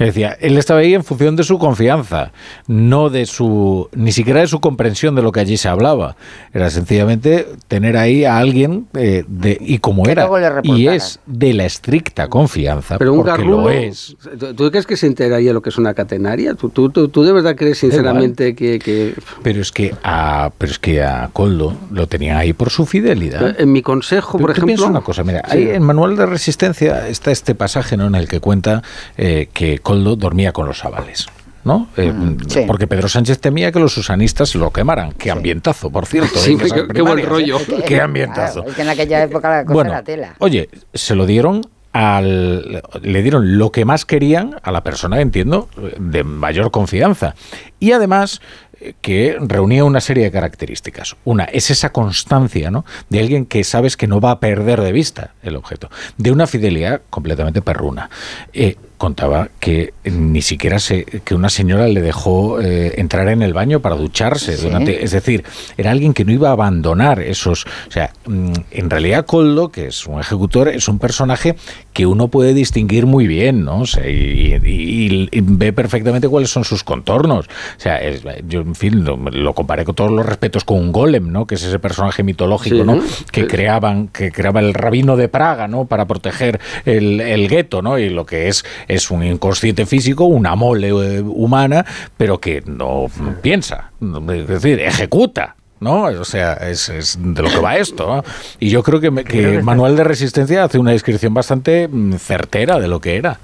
[0.05, 2.31] decía, él estaba ahí en función de su confianza,
[2.67, 6.15] no de su, ni siquiera de su comprensión de lo que allí se hablaba.
[6.53, 10.27] Era sencillamente tener ahí a alguien eh, de, y como era,
[10.63, 14.15] y es de la estricta confianza, Pero un porque garrulo, lo es.
[14.39, 16.53] ¿tú- ¿tú crees que se enteraría lo que es una catenaria?
[16.53, 20.71] ¿Tú, tú, tú, tú de verdad crees sinceramente que, que- Pero es que a, pero
[20.71, 23.59] es que a Coldo lo tenían ahí por su fidelidad.
[23.59, 24.67] En mi consejo, por Tú- tú ejemplo...
[24.67, 25.57] piensa una cosa, mira, Sí.
[25.57, 28.07] ahí en Manual de Resistencia está este pasaje ¿no?
[28.07, 28.83] en el que cuenta
[29.17, 31.27] eh, que Coldo dormía con los avales.
[31.63, 31.87] ¿no?
[31.97, 32.13] Eh,
[32.47, 32.61] sí.
[32.67, 35.11] Porque Pedro Sánchez temía que los susanistas lo quemaran.
[35.13, 36.39] Qué ambientazo, por cierto.
[36.39, 37.59] Sí, esas qué- qué buen primarias, rollo.
[37.59, 37.83] ¿eh?
[37.85, 38.53] Qué ambientazo.
[38.63, 40.35] Claro, es que en aquella época la cosa Bueno, era tela.
[40.39, 41.61] Oye, se lo dieron
[41.93, 45.67] al le dieron lo que más querían a la persona, entiendo,
[45.99, 47.33] de mayor confianza.
[47.79, 48.39] Y además
[48.79, 51.15] eh, que reunía una serie de características.
[51.25, 52.85] Una es esa constancia, ¿no?
[53.09, 56.45] De alguien que sabes que no va a perder de vista el objeto, de una
[56.47, 58.09] fidelidad completamente perruna.
[58.53, 63.53] Eh, contaba que ni siquiera se, que una señora le dejó eh, entrar en el
[63.53, 64.63] baño para ducharse Sí.
[64.65, 65.43] durante, es decir,
[65.77, 69.87] era alguien que no iba a abandonar esos, o sea, mm, en realidad Coldo, que
[69.87, 71.55] es un ejecutor, es un personaje
[71.93, 73.81] que uno puede distinguir muy bien, ¿no?
[73.81, 77.45] O sea, y, y- y ve perfectamente cuáles son sus contornos.
[77.47, 80.91] O sea, es- yo, en fin, lo, lo comparé con todos los respetos con un
[80.91, 81.45] golem, ¿no?
[81.47, 82.83] Que es ese personaje mitológico, Sí.
[82.83, 82.99] ¿no?
[83.31, 83.47] Que Sí.
[83.47, 85.85] creaban, que creaba el rabino de Praga, ¿no?
[85.85, 87.97] Para proteger el, el gueto, ¿no?
[87.99, 91.85] Y lo que es es un inconsciente físico, una mole eh, humana,
[92.17, 93.07] pero que no
[93.41, 95.55] piensa, es decir, ejecuta.
[95.79, 96.05] ¿No?
[96.05, 98.07] O sea, es, es de lo que va esto.
[98.07, 98.23] ¿no?
[98.59, 102.79] Y yo creo que, me- que Manual de Resistencia hace una descripción bastante mm, certera
[102.79, 103.37] de lo que era.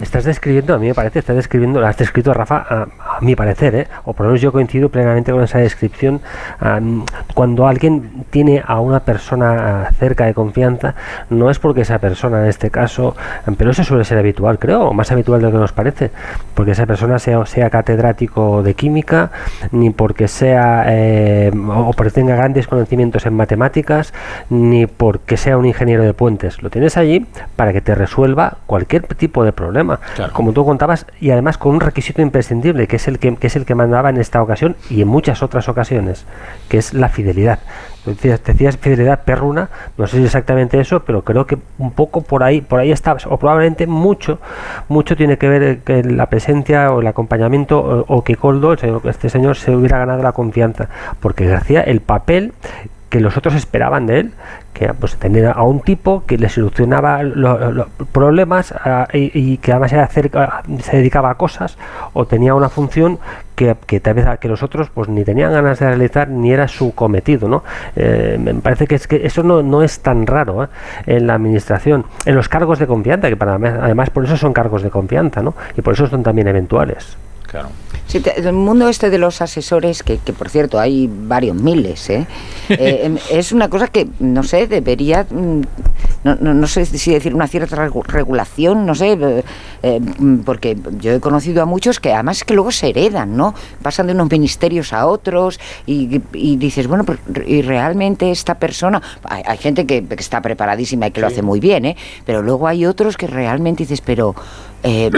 [0.00, 2.86] Estás describiendo, a mí me parece, estás describiendo, lo has descrito Rafa, a,
[3.20, 3.88] mi parecer, ¿eh?
[4.04, 6.20] o por lo menos yo coincido plenamente con esa descripción.
[6.60, 10.94] am, cuando alguien tiene a una persona ah, cerca de confianza,
[11.30, 13.14] no es porque esa persona en este caso,
[13.58, 16.10] pero eso suele ser habitual, creo, o más habitual de lo que nos parece,
[16.54, 19.30] porque esa persona sea, sea catedrático de química,
[19.72, 24.14] ni porque sea, eh, o porque tenga grandes conocimientos en matemáticas,
[24.48, 26.62] ni porque sea un ingeniero de puentes.
[26.62, 27.26] Lo tienes allí
[27.56, 29.81] para que te resuelva cualquier tipo de problema,
[30.32, 33.56] como tú contabas, y además con un requisito imprescindible, que es el que, que es
[33.56, 36.24] el que mandaba en esta ocasión y en muchas otras ocasiones,
[36.68, 37.58] que es la fidelidad.
[38.04, 42.42] Decías, decías fidelidad perruna, no sé si exactamente eso, pero creo que un poco por
[42.42, 44.40] ahí, por ahí está, o probablemente mucho,
[44.88, 48.72] mucho tiene que ver eh, que la presencia o el acompañamiento o, o que Coldo,
[48.72, 50.88] este señor, se hubiera ganado la confianza,
[51.20, 52.52] porque ejercía el papel
[53.12, 54.32] que los otros esperaban de él,
[54.72, 59.70] que pues tener a un tipo que le solucionaba lo- los problemas ah, y, que
[59.72, 61.76] además era cerca- se dedicaba a cosas
[62.14, 63.18] o tenía una función
[63.54, 66.68] que, que tal vez que los otros pues ni tenían ganas de realizar ni era
[66.68, 67.64] su cometido, ¿no?
[67.96, 70.68] Eh, me parece que es que eso no, no es tan raro ¿eh?
[71.04, 74.82] en la administración, en los cargos de confianza, que para además por eso son cargos
[74.82, 75.52] de confianza, ¿no?
[75.76, 77.18] Y por eso son también eventuales.
[77.46, 77.68] Claro.
[78.12, 82.10] Sí, te- el mundo este de los asesores, que, que por cierto hay varios miles,
[82.10, 82.26] ¿eh?
[82.68, 85.60] Eh, em, es una cosa que, no sé, debería, mm,
[86.24, 89.18] no, no, no sé si decir una cierta regu- regulación, no sé,
[89.82, 93.36] eh, mm, porque yo he conocido a muchos que además es que luego se heredan,
[93.36, 93.54] ¿no?
[93.82, 99.00] Pasan de unos ministerios a otros y, y dices, bueno, pero, y realmente esta persona,
[99.24, 101.96] hay, hay gente que, que está preparadísima y que lo hace muy bien, ¿eh?
[102.26, 104.34] Pero luego hay otros que realmente dices, pero...
[104.82, 105.10] eh,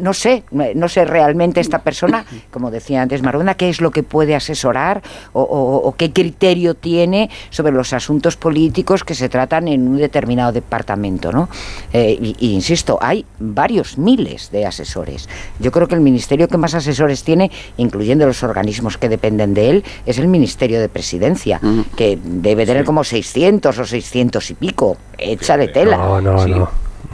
[0.00, 4.02] no sé, no sé realmente esta persona, como decía antes Maruna, qué es lo que
[4.02, 9.68] puede asesorar o, o- o qué criterio tiene sobre los asuntos políticos que se tratan
[9.68, 11.48] en un determinado departamento, ¿no?
[11.92, 15.28] Eh, y, y insisto, hay varios miles de asesores.
[15.58, 19.70] Yo creo que el ministerio que más asesores tiene, incluyendo los organismos que dependen de
[19.70, 21.60] él, es el Ministerio de Presidencia,
[21.96, 24.96] que debe tener como 600 o 600 y pico.
[25.18, 25.96] Échale tela.
[25.96, 26.70] No, no, no.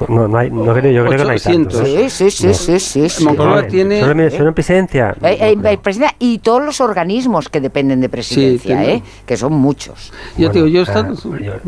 [0.08, 1.86] No, no hay, no creo, yo creo que no hay tantos.
[1.88, 3.24] Sí, sí, sí, sí, sí, sí.
[3.24, 4.00] Moncloa tiene...
[4.00, 5.16] Solo, mi- solo en presidencia.
[5.22, 9.02] Eh, eh, eh, presidencia y todos los organismos que dependen de presidencia, tiene- ¿eh?
[9.26, 10.12] que son muchos.
[10.36, 11.58] Yo te digo, yo Bueno, esta- ah,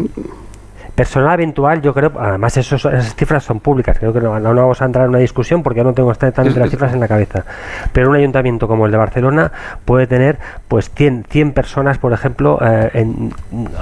[1.01, 4.83] Personal eventual, yo creo, además esos, esas cifras son públicas, creo que no, no vamos
[4.83, 7.43] a entrar en una discusión porque yo no tengo exactamente las cifras en la cabeza.
[7.95, 9.51] Pero un ayuntamiento como el de Barcelona
[9.87, 13.33] puede tener pues 100, 100 personas, por ejemplo, eh, en-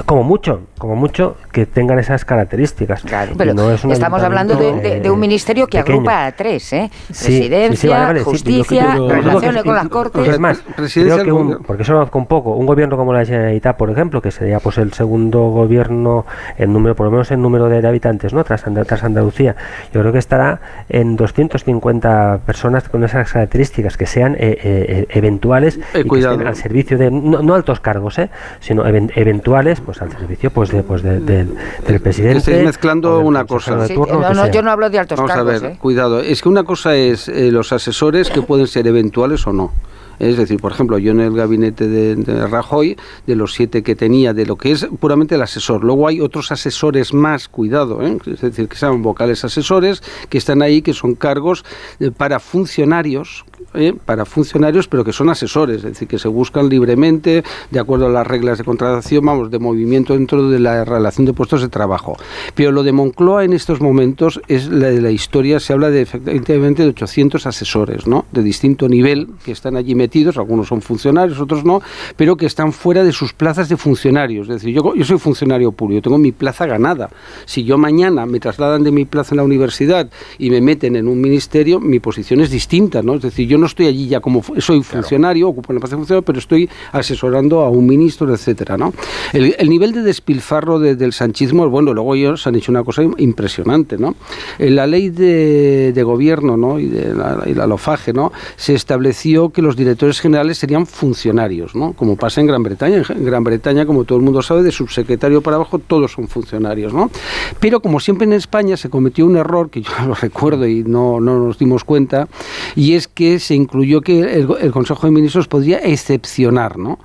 [0.07, 3.03] como mucho, como mucho, que tengan esas características.
[3.37, 5.97] Pero No es un estamos hablando de, de- de un eh, ministerio que pequeño.
[5.97, 6.89] agrupa a tres, ¿eh?
[7.09, 10.29] Sí, sí, Presidencia, sí, vale, vale, sí, justicia, yo relaciones con las cortes.
[10.29, 10.63] Es más,
[10.95, 13.91] creo que un, porque eso lo conozco un poco, un gobierno como la Generalitat, por
[13.91, 16.25] ejemplo, que sería pues el segundo gobierno
[16.57, 18.45] en número por lo menos en número de, habitantes, ¿no?
[18.45, 19.57] Tras, tras, Andalucía.
[19.93, 25.79] Yo creo que estará en 250 personas con esas características que sean eh, eh, eventuales
[25.95, 28.31] y que estén al servicio de no, altos cargos, ¿eh?
[28.61, 32.39] sino eventuales, pues al servicio pues de, pues del, del presidente.
[32.39, 33.77] Estáis mezclando una cosa.
[33.77, 35.37] no, yo no hablo de altos cargos.
[35.47, 36.21] Vamos a ver, cuidado.
[36.21, 39.73] Es que una cosa es los asesores que pueden ser eventuales o no.
[40.19, 44.35] Es decir, por ejemplo, yo en el gabinete de, Rajoy, de los siete que tenía,
[44.35, 45.85] de lo que es puramente el asesor.
[45.85, 48.19] Luego hay otros asesores más, cuidado, ¿eh?
[48.27, 51.65] es decir, que son vocales asesores, que están ahí, que son cargos
[52.01, 53.45] eh, para funcionarios,
[53.75, 53.95] ¿eh?
[54.05, 58.11] para funcionarios, pero que son asesores, es decir, que se buscan libremente, de acuerdo a
[58.11, 62.17] las reglas de contratación, vamos, de movimiento dentro de la relación de puestos de trabajo.
[62.55, 66.03] Pero lo de Moncloa en estos momentos es la de la historia, se habla de
[66.03, 68.27] efectivamente de 800 asesores, ¿no?
[68.33, 71.81] De distinto nivel que están allí metidos algunos son funcionarios, otros no,
[72.17, 74.49] pero que están fuera de sus plazas de funcionarios.
[74.49, 77.11] Es decir, yo, yo soy funcionario público, tengo mi plaza ganada.
[77.47, 81.09] Si yo mañana me trasladan de mi plaza en la universidad y me meten en
[81.09, 83.15] un ministerio, mi posición es distinta, ¿no?
[83.15, 86.25] Es decir, yo no estoy allí ya como soy funcionario, ocupo la plaza de funcionario,
[86.25, 88.95] pero estoy asesorando a un ministro, etcétera, ¿no?
[89.33, 94.15] El, nivel de despilfarro del sanchismo, bueno, luego ellos han hecho una cosa impresionante, ¿no?
[94.59, 96.79] En la ley de, gobierno, ¿no?
[96.79, 98.33] Y de la, y la LOFAGE, ¿no?
[98.57, 101.95] Se estableció que los directores directores generales serían funcionarios, ¿no?
[101.95, 103.03] Como pasa en Gran Bretaña.
[103.09, 106.93] En Gran Bretaña, como todo el mundo sabe, de subsecretario para abajo todos son funcionarios,
[106.93, 107.11] ¿no?
[107.59, 111.21] Pero como siempre en España se cometió un error que yo lo recuerdo y no,
[111.21, 112.29] no nos dimos cuenta,
[112.77, 116.99] y es que se incluyó que el, Consejo de Ministros podría excepcionar, ¿no?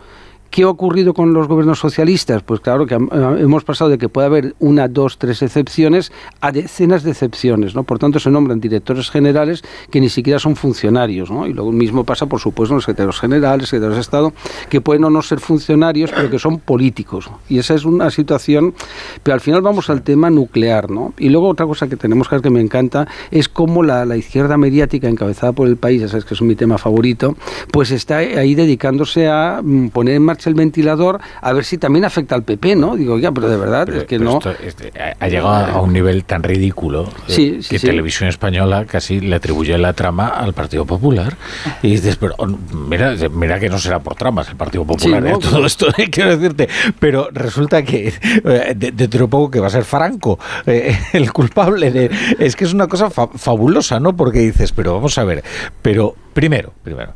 [0.54, 2.44] ¿Qué ha ocurrido con los gobiernos socialistas?
[2.44, 6.12] Pues claro que hemos pasado de que puede haber una, dos, tres excepciones
[6.42, 7.82] a decenas de excepciones, ¿no?
[7.82, 11.48] Por tanto, se nombran directores generales que ni siquiera son funcionarios, ¿no?
[11.48, 14.34] Y lo mismo pasa, por supuesto, en los secretarios generales, secretarios de Estado,
[14.70, 17.32] que pueden o no ser funcionarios, pero que son políticos.
[17.50, 18.76] Y esa es una situación,
[19.24, 21.16] pero al final vamos al tema nuclear, ¿no?
[21.18, 24.58] Y luego otra cosa que tenemos que ver que me encanta es cómo la, izquierda
[24.58, 27.36] mediática encabezada por el país, ya sabes que es mi tema favorito,
[27.72, 32.06] pues está ahí dedicándose a mm, poner en marcha el ventilador a ver si también
[32.06, 32.96] afecta al PP, ¿no?
[32.96, 34.40] Digo, ya, pero de verdad, es que no.
[34.64, 39.78] Este, ha llegado a un nivel tan ridículo eh, que Televisión Española casi le atribuye
[39.78, 41.36] la trama al Partido Popular.
[41.82, 45.34] Y dices, pero oh, mira, mira que no será por tramas el Partido Popular, ¿eh?
[45.42, 46.68] todo esto, quiero decirte.
[47.00, 52.12] Pero resulta que eh, dentro de poco que va a ser Franco el culpable de.
[52.40, 54.16] Es que es una cosa fabulosa, ¿no?
[54.16, 55.44] Porque dices, pero vamos a ver,
[55.82, 57.14] pero primero, primero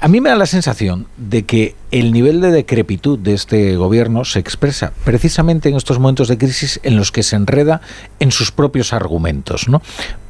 [0.00, 4.24] a mí me da la sensación de que el nivel de decrepitud de este gobierno
[4.24, 7.80] se expresa precisamente en estos momentos de crisis en los que se enreda
[8.20, 9.68] en sus propios argumentos.
[9.68, 9.82] ¿no?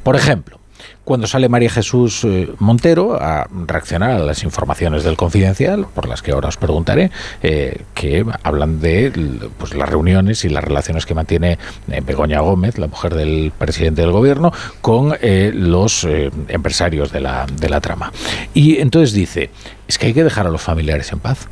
[0.03, 0.61] Por ejemplo,
[1.09, 6.21] cuando sale María Jesús eh, Montero a reaccionar a las informaciones del Confidencial, por las
[6.21, 7.11] que ahora os preguntaré,
[7.43, 9.11] eh, que hablan de
[9.57, 11.59] pues, las reuniones y las relaciones que mantiene
[11.91, 15.15] eh, Begoña Gómez, la mujer del presidente del gobierno, con
[15.55, 16.07] los
[16.49, 18.13] empresarios de la, de la trama.
[18.53, 19.49] Y entonces dice,
[19.87, 21.49] es que hay que dejar a los familiares en paz.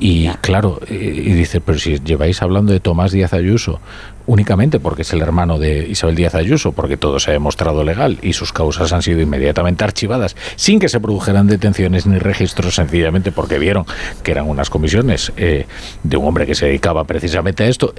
[0.00, 3.80] Y claro, y dice, pero si lleváis hablando de Tomás Díaz Ayuso,
[4.26, 8.18] únicamente porque es el hermano de Isabel Díaz Ayuso, porque todo se ha demostrado legal
[8.22, 13.32] y sus causas han sido inmediatamente archivadas sin que se produjeran detenciones ni registros, sencillamente
[13.32, 13.86] porque vieron
[14.22, 15.66] que eran unas comisiones eh,
[16.02, 17.94] de un hombre que se dedicaba precisamente a esto.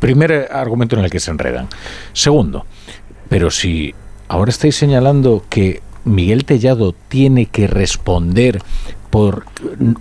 [0.00, 1.68] Primer argumento en el que se enredan.
[2.12, 2.64] Segundo,
[3.28, 3.94] pero si
[4.28, 8.62] ahora estáis señalando que Miguel Tellado tiene que responder
[9.10, 9.44] por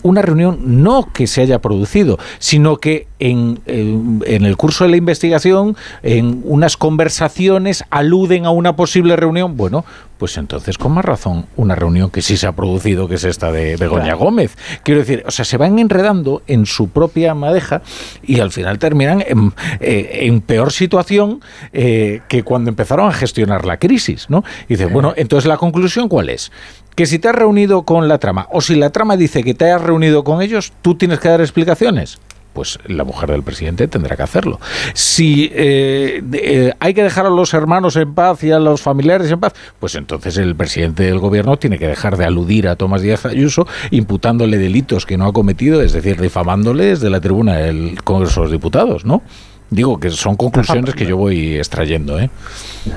[0.03, 4.97] una reunión no que se haya producido, sino que en, en, el curso de la
[4.97, 9.57] investigación, en unas conversaciones, aluden a una posible reunión.
[9.57, 9.83] Bueno,
[10.17, 13.51] pues entonces con más razón una reunión que sí se ha producido, que es esta
[13.51, 14.57] de Begoña Gómez.
[14.83, 17.81] Quiero decir, o sea, se van enredando en su propia madeja
[18.21, 21.41] y al final terminan en, eh, peor situación
[21.73, 24.43] eh, que cuando empezaron a gestionar la crisis, ¿no?
[24.67, 26.51] Y dice, bueno, entonces la conclusión cuál es?
[26.99, 29.71] Que si te has reunido con la trama o si la trama dice que te
[29.71, 32.19] has reunido con ellos, tú tienes que dar explicaciones
[32.51, 34.59] pues la mujer del presidente tendrá que hacerlo.
[34.93, 39.31] Si eh, eh, hay que dejar a los hermanos en paz y a los familiares
[39.31, 43.01] en paz, pues entonces el presidente del gobierno tiene que dejar de aludir a Tomás
[43.01, 48.03] Díaz Ayuso imputándole delitos que no ha cometido, es decir, difamándole desde la tribuna del
[48.03, 49.21] Congreso de los Diputados, ¿no?
[49.69, 52.19] Digo que son conclusiones que yo voy extrayendo.
[52.19, 52.29] ¿eh?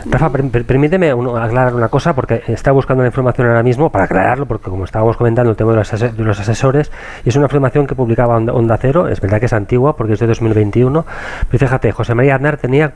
[0.07, 4.71] Rafa, permíteme aclarar una cosa, porque está buscando la información ahora mismo para aclararlo, porque
[4.71, 5.77] como estábamos comentando el tema de
[6.25, 6.91] los, asesores,
[7.25, 10.21] y es una información que publicaba Onda, Cero, es verdad que es antigua, porque es
[10.21, 11.05] de 2021,
[11.51, 12.95] pero fíjate, José María Aznar tenía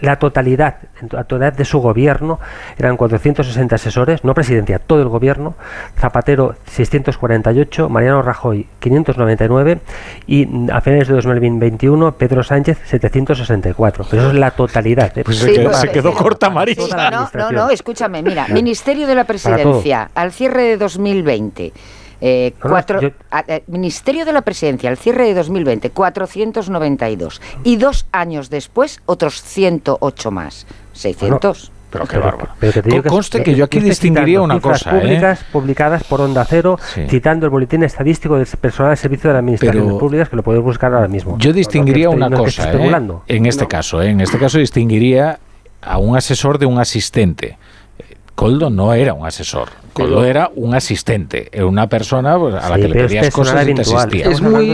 [0.00, 0.76] la totalidad,
[1.10, 2.38] la totalidad de su gobierno
[2.78, 5.54] eran 460 asesores, no presidencia, todo el gobierno,
[5.98, 9.80] Zapatero 648, Mariano Rajoy 599
[10.26, 14.06] y a finales de 2021 Pedro Sánchez 764.
[14.10, 15.16] Pero eso es la totalidad.
[15.16, 15.24] ¿eh?
[15.24, 17.10] Pues se, quedó, se quedó corta Marisa.
[17.10, 21.72] No, no, no, escúchame, mira, Ministerio de la Presidencia, al cierre de 2020.
[22.20, 27.40] Eh, cuatro, yo- a- eh, Ministerio de la Presidencia, al cierre de 2020, 492.
[27.64, 30.66] Y dos años después, otros 108 más.
[30.92, 31.72] 600.
[31.90, 32.50] Pero qué bárbaro.
[32.60, 35.00] Pero que te digo Con- conste es- que yo aquí distinguiría una cosa, ¿eh?
[35.00, 37.06] públicas publicadas por Onda Cero, Sí.
[37.08, 40.44] citando el boletín estadístico del personal de servicio de las administraciones Pero- públicas, que lo
[40.44, 41.36] podéis buscar ahora mismo.
[41.38, 43.16] Yo distinguiría No, no, que una no que cosa, ¿eh?
[43.26, 44.10] en este caso, ¿eh?
[44.10, 45.40] en este caso distinguiría
[45.82, 47.58] a un asesor de un asistente.
[47.98, 52.54] Eh, Coldo no era un asesor, Coldo Pero- era un asistente, era una persona pues,
[52.54, 54.26] a la Sí, que le pedías cosas y te asistía.
[54.30, 54.70] Es muy,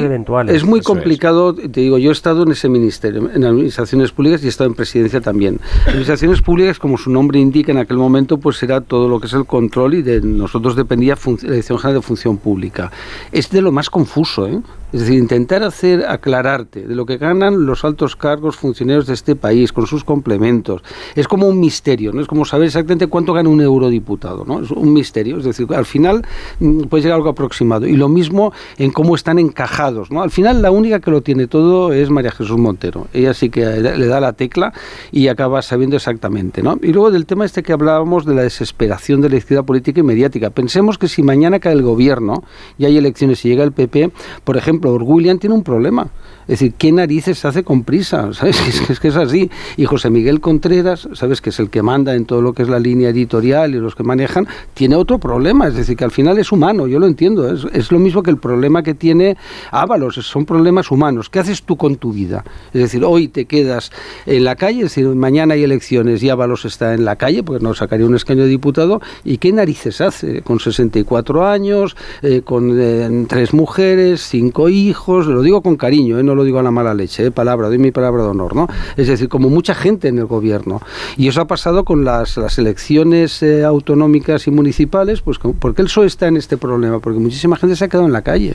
[0.49, 0.87] es muy es.
[0.87, 4.69] complicado, te digo, yo he estado en ese ministerio, en administraciones públicas y he estado
[4.71, 5.61] en presidencia también.
[5.87, 9.33] Administraciones públicas, como su nombre indica en aquel momento, pues era todo lo que es
[9.33, 12.91] el control y de nosotros dependía la Dirección General de Función Pública.
[13.33, 14.61] Es de lo más confuso, ¿eh?
[14.93, 19.35] Es decir, intentar hacer aclararte de lo que ganan los altos cargos funcionarios de este
[19.35, 20.81] país con sus complementos.
[21.17, 22.21] Es como un misterio, ¿no?
[22.21, 24.61] Es como saber exactamente cuánto gana un eurodiputado, ¿no?
[24.61, 26.23] Es un misterio, es decir, al final
[26.61, 27.87] mm, puede llegar algo aproximado.
[27.87, 30.23] Y lo mismo en cómo están encajados, ¿no?
[30.23, 33.09] Al final la única que lo tiene todo es María Jesús Montero.
[33.13, 34.73] Ella sí que le da la tecla
[35.13, 36.79] y acaba sabiendo exactamente, ¿no?
[36.83, 40.03] Y luego del tema este que hablábamos de la desesperación de la izquierda política y
[40.03, 40.51] mediática.
[40.51, 42.43] Pensemos que si mañana cae el gobierno
[42.79, 44.11] y hay elecciones y llega el PP,
[44.45, 46.09] por ejemplo, Orgullian tiene un problema.
[46.43, 48.33] Es decir, ¿qué narices se hace con prisa?
[48.33, 48.61] ¿Sabes?
[48.69, 49.51] Es es que es así.
[49.77, 51.41] Y José Miguel Contreras, ¿sabes?
[51.41, 53.95] Que es el que manda en todo lo que es la línea editorial y los
[53.95, 55.69] que manejan, tiene otro problema.
[55.69, 57.53] Es decir, que al final es humano, yo lo entiendo.
[57.53, 59.37] Es, es lo mismo que el problema que tiene
[59.71, 61.29] Ábalos, son problemas humanos.
[61.31, 62.45] ¿Qué haces tú con tu vida?
[62.73, 63.91] Es decir, hoy te quedas
[64.27, 67.75] en la calle, es mañana hay elecciones y Ábalos está en la calle, porque no
[67.75, 70.43] sacaría un escaño de diputado, ¿y qué narices hace?
[70.43, 76.23] Con 64 años, eh, con eh, tres mujeres, cinco hijos, lo digo con cariño, eh,
[76.23, 78.69] no lo digo a la mala leche, eh, palabra, doy mi palabra de honor, ¿no?
[78.97, 80.81] Es decir, como mucha gente en el gobierno.
[81.17, 84.86] Y eso ha pasado con las, las elecciones autonómicas y municipales,
[85.25, 88.07] pues con- porque el PSOE está en este problema, porque muchísima gente se ha quedado
[88.07, 88.55] en la calle.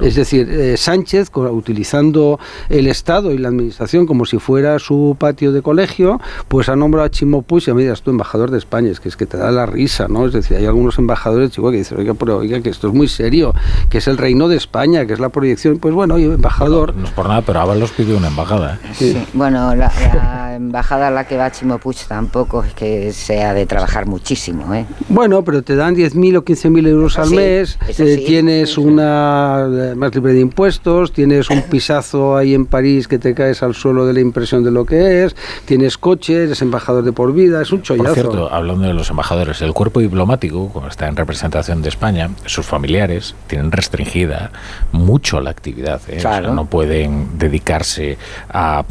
[0.00, 5.52] Es decir, eh, Sánchez, utilizando el Estado y la Administración como si fuera su patio
[5.52, 8.90] de colegio, pues ha nombrado a Chimo Puig y a medias tú embajador de España,
[8.90, 10.26] es que es que te da la risa, ¿no?
[10.26, 13.08] Es decir, hay algunos embajadores, chico, que dicen, oiga, pero oiga, que esto es muy
[13.08, 13.54] serio,
[13.90, 16.94] que es el reino de España, que es la proyección, pues bueno, oye, embajador.
[16.96, 18.78] No es por nada, pero Ábalos pidió una embajada.
[18.84, 18.88] ¿eh?
[18.94, 19.26] Sí.
[19.34, 23.66] Bueno, la, la embajada a la que va Chimo Puig tampoco es que sea de
[23.66, 24.86] trabajar muchísimo, ¿eh?
[25.08, 29.66] Bueno, pero te dan 10.000 o 15.000 euros al sí, mes, eh, sí, tienes una
[29.68, 33.74] eh, más libre de impuestos, tienes un pisazo ahí en París que te caes al
[33.74, 37.60] suelo de la impresión de lo que es, tienes coche, eres embajador de por vida,
[37.60, 38.04] es un chollazo.
[38.04, 42.30] Por cierto, hablando de los embajadores, el cuerpo diplomático, como está en representación de España,
[42.46, 44.52] sus familiares tienen restringida
[44.92, 46.00] mucho la actividad.
[46.08, 46.18] ¿eh?
[46.18, 48.16] O sea, no pueden dedicarse
[48.48, 48.84] a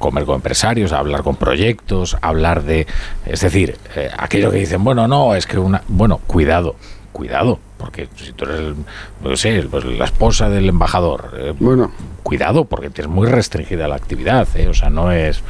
[0.00, 2.88] comer con empresarios, hablar con proyectos, hablar de...
[3.26, 5.82] Es decir, eh, aquello que dicen, bueno, no, es que una...
[5.86, 6.74] Bueno, cuidado,
[7.12, 8.74] cuidado, porque si tú eres, el-
[9.22, 11.92] no sé, pues la esposa del embajador, eh, bueno.
[12.24, 14.66] cuidado, porque tienes muy restringida la actividad, ¿eh?
[14.66, 15.42] o sea, no es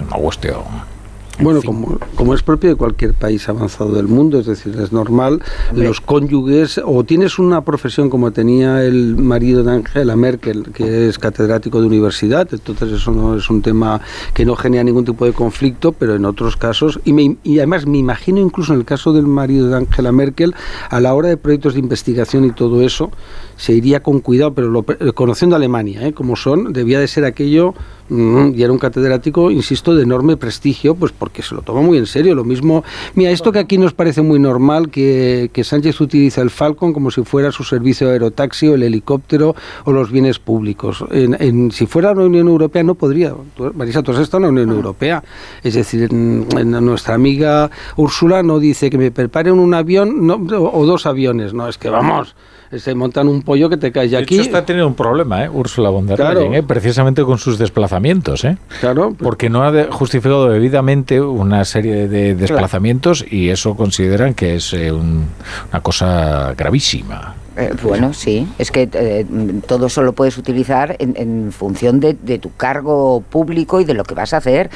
[0.00, 0.93] una cuestión...
[1.40, 5.42] Bueno, como, como es propio de cualquier país avanzado del mundo, es decir, es normal,
[5.74, 11.18] los cónyuges, o tienes una profesión como tenía el marido de Angela Merkel, que es
[11.18, 14.00] catedrático de universidad, entonces eso no es un tema
[14.32, 17.84] que no genera ningún tipo de conflicto, pero en otros casos, y, me- y además
[17.86, 20.54] me imagino incluso en el caso del marido de Angela Merkel,
[20.88, 23.10] a la hora de proyectos de investigación y todo eso,
[23.56, 26.12] se iría con cuidado, pero lo, eh, conociendo Alemania, ¿eh?
[26.12, 27.74] como son, debía de ser aquello,
[28.08, 31.96] mm, y era un catedrático, insisto, de enorme prestigio, pues porque se lo toma muy
[31.96, 32.34] en serio.
[32.34, 36.50] Lo mismo, mira, esto que aquí nos parece muy normal, que, que Sánchez utiliza el
[36.50, 39.56] Falcon como si fuera su servicio de aerotaxi o el helicóptero
[39.86, 41.02] o los bienes públicos.
[41.10, 43.32] En, en- si fuera la Unión Europea no podría.
[43.74, 45.24] Marisa, tú has estado en la Unión Europea.
[45.62, 50.34] Es decir, en- en nuestra amiga Úrsula no dice que me preparen un avión no,
[50.34, 51.54] o o dos aviones.
[51.54, 52.36] No, es que vamos,
[52.78, 54.08] se montan un pollo que te caes.
[54.08, 55.48] Y De aquí hecho, está teniendo un problema, ¿eh?
[55.48, 56.40] Úrsula von der Claro.
[56.40, 56.62] Leyen, ¿eh?
[56.62, 58.56] precisamente con sus desplazamientos, ¿eh?
[58.80, 59.14] Claro.
[59.18, 64.72] Porque no ha de- justificado debidamente una serie de desplazamientos y eso consideran que es
[64.72, 65.26] eh, un-
[65.70, 67.34] una cosa gravísima.
[67.56, 69.24] Eh, bueno, sí, es que eh,
[69.68, 73.94] todo eso lo puedes utilizar en, en función de, de tu cargo público y de
[73.94, 74.70] lo que vas a hacer,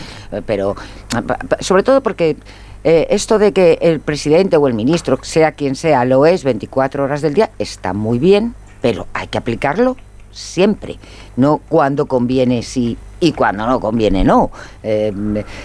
[0.46, 0.76] pero
[1.12, 1.22] ah,
[1.58, 2.36] sobre todo porque
[2.90, 7.04] eh, esto de que el presidente o el ministro, sea quien sea, lo es 24
[7.04, 9.98] horas del día, está muy bien, pero hay que aplicarlo.
[10.30, 10.98] siempre,
[11.36, 14.50] no cuando conviene sí y cuando no conviene no.
[14.82, 15.12] Eh,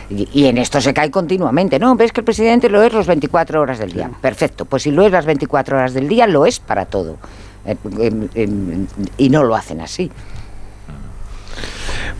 [0.09, 1.95] y, en esto se cae continuamente, ¿no?
[1.95, 4.11] ¿Ves que el presidente lo es las 24 horas del día?
[4.19, 7.15] Perfecto, pues si lo es las 24 horas del día, lo es para todo.
[7.65, 10.11] Eh, y no lo hacen así.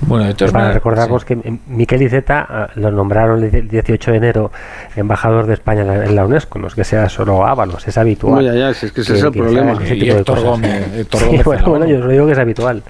[0.02, 4.12] Bueno, de todas Para maneras, recordarnos que M- Miquel Iceta ah, lo nombraron el 18
[4.12, 4.52] de enero
[4.96, 7.98] embajador de España en la, en la UNESCO, no es que sea solo Ábalos, es
[7.98, 8.36] habitual.
[8.36, 9.74] Bueno, ya, ya, si es que ese es el problema.
[9.82, 10.50] ese Y tipo de Héctor cosas.
[10.52, 12.84] Gómez- Héctor Sí, Gómez en bueno, bueno, yo os lo digo que es habitual.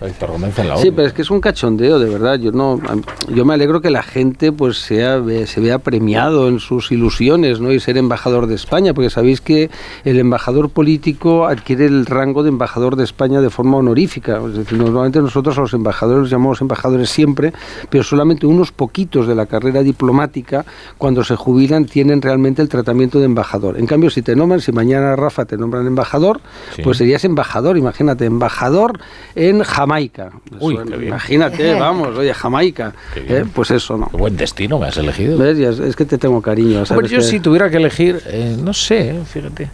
[0.00, 2.38] En la Sí, pero es que es un cachondeo, de verdad.
[2.38, 2.80] Yo no,
[3.28, 7.72] yo me alegro que la gente pues sea, se vea premiado en sus ilusiones, ¿no?
[7.72, 9.70] Y ser embajador de España, porque sabéis que
[10.04, 14.40] el embajador político adquiere el rango de embajador de España de forma honorífica.
[14.46, 17.52] Es decir, normalmente nosotros a los embajadores los llamamos embajadores siempre,
[17.90, 20.64] pero solamente unos poquitos de la carrera diplomática,
[20.98, 23.78] cuando se jubilan, tienen realmente el tratamiento de embajador.
[23.78, 26.40] En cambio, si te nombran, si mañana Rafa te nombran embajador,
[26.74, 26.82] Sí.
[26.82, 28.98] pues serías embajador, imagínate, embajador
[29.34, 30.30] en Jamaica.
[30.58, 31.08] Uy, Eso, qué bien.
[31.08, 32.92] Imagínate, vamos, oye, Jamaica.
[33.14, 33.42] Qué bien.
[33.42, 34.08] Eh, pues eso, ¿no?
[34.08, 35.44] Qué buen destino me has elegido.
[35.44, 36.78] Es, que te tengo cariño.
[36.78, 37.10] Hombre, ¿sabes?
[37.10, 39.70] yo que si tuviera que elegir, eh, no sé, eh, fíjate.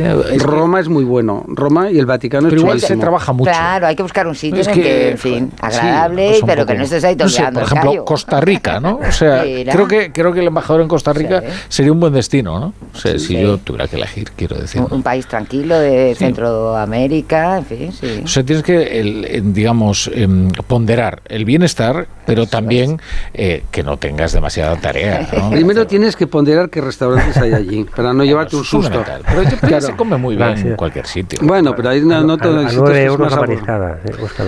[0.00, 1.44] Es que- Roma es muy bueno.
[1.48, 3.50] Roma y el Vaticano es pero igual se trabaja mucho.
[3.50, 6.40] Claro, hay que buscar un sitio Es en que, que, en fin, sí, agradable, pues
[6.42, 8.04] un pero poco- que no estés ahí no sé, por ejemplo, callo.
[8.04, 9.00] Costa Rica, ¿no?
[9.06, 9.72] O sea, Mira.
[9.72, 11.46] creo que creo que el embajador en Costa Rica Sí.
[11.68, 12.74] sería un buen destino, ¿no?
[12.94, 13.40] O sea, si Sí.
[13.40, 14.80] yo tuviera que elegir, quiero decir.
[14.82, 18.22] Un, un país tranquilo de Centroamérica, en fin, sí.
[18.24, 23.00] O sea, tienes que, el- en, digamos, em, ponderar el bienestar, pero también
[23.34, 25.28] eh, que no tengas demasiada tarea.
[25.36, 25.50] ¿no?
[25.50, 29.02] Primero tienes que ponderar qué restaurantes hay allí, para no llevarte un es susto.
[29.04, 29.81] Pero yo creo que Claro.
[29.86, 31.38] Se come muy bien en cualquier sitio.
[31.42, 33.98] Bueno, pero ahí no, no sitios 9 es euros la eh.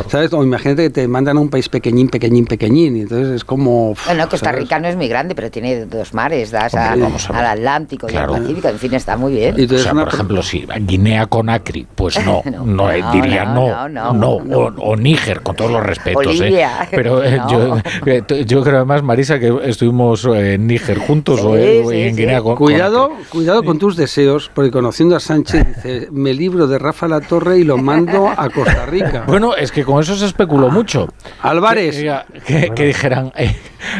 [0.08, 0.32] ¿Sabes?
[0.32, 3.94] O imagínate que te mandan a un país pequeñín, pequeñín, pequeñín, y entonces es como...
[4.06, 4.60] Bueno, Costa ¿sabes?
[4.62, 7.40] Rica no es muy grande, pero tiene dos mares, das a- Hombre, vamos a ver.
[7.42, 9.54] al Atlántico y al Pacífico, en fin, está muy bien.
[9.56, 13.00] Y O entonces sea, una por ejemplo, si Guinea Conakry, pues no, no, No, eh,
[13.00, 14.58] no, diría no, no, no, no.
[14.58, 16.40] O, o Níger, con todos los respetos.
[16.40, 16.66] ¿eh?
[16.90, 17.50] Pero no.
[17.50, 17.76] yo,
[18.06, 18.22] eh,
[18.62, 22.20] creo además, Marisa, que estuvimos en Níger juntos o, Sí, o sí, en sí.
[22.22, 26.78] Guinea Con- Cuidado, cuidado con tus deseos, porque conociendo a Sánchez dice, me libro de
[26.78, 29.24] Rafa La Torre y lo mando a Costa Rica.
[29.34, 31.08] Bueno, es que con eso se especuló mucho.
[31.42, 31.96] Álvarez.
[31.96, 33.56] Que, que- que dijeran, eh,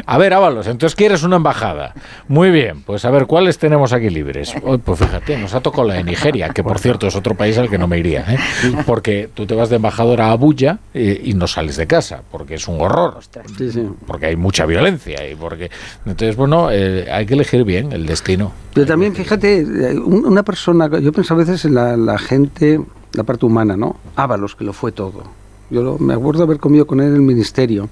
[0.07, 1.95] a ver, Ábalos, entonces quieres una embajada.
[2.29, 4.55] Muy bien, pues a ver, ¿cuáles tenemos aquí libres?
[4.62, 7.57] Oh, pues fíjate, nos ha tocado la de Nigeria, que por cierto es otro país
[7.59, 8.39] al que no me iría, ¿eh?
[8.87, 12.55] porque tú te vas de embajador a Abuya eh, y no sales de casa, porque
[12.55, 13.18] es un horror,
[13.59, 13.89] Sí, sí.
[14.07, 15.70] porque hay mucha violencia y porque...
[16.07, 18.53] Entonces, bueno, eh, hay que elegir bien el destino.
[18.75, 22.80] Pero también, fíjate, eh, un- una persona, yo pienso a veces en la, la gente,
[23.12, 23.96] la parte humana, ¿no?
[24.16, 25.22] Ábalos, que lo fue todo.
[25.70, 27.88] Yo lo- me acuerdo haber comido con él en el ministerio,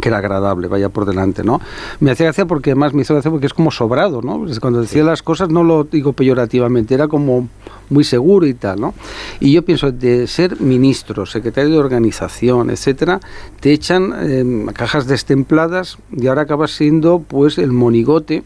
[0.00, 1.60] que era agradable, vaya por delante, ¿no?
[2.00, 4.46] Me hacía gracia porque además me hizo gracia porque es como sobrado, ¿no?
[4.60, 7.48] Cuando decía las cosas no lo digo peyorativamente, era como
[7.90, 8.94] muy seguro y tal, ¿no?
[9.38, 13.20] Y yo pienso, de ser ministro, secretario de organización, etcétera,
[13.60, 18.44] te echan eh, a cajas destempladas y ahora acabas siendo, pues, el monigote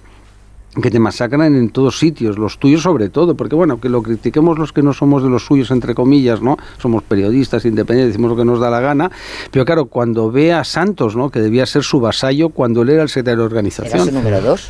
[0.83, 4.59] que te masacran en todos sitios, los tuyos sobre todo, porque bueno, que lo critiquemos
[4.59, 6.59] los que no somos de los suyos, entre comillas, ¿no?
[6.79, 9.11] Somos periodistas independientes, decimos lo que nos da la gana,
[9.51, 11.31] pero claro, cuando ve a Santos, ¿no?
[11.31, 14.07] Que debía ser su vasallo cuando él era el secretario de Era organización.
[14.07, 14.69] su número dos.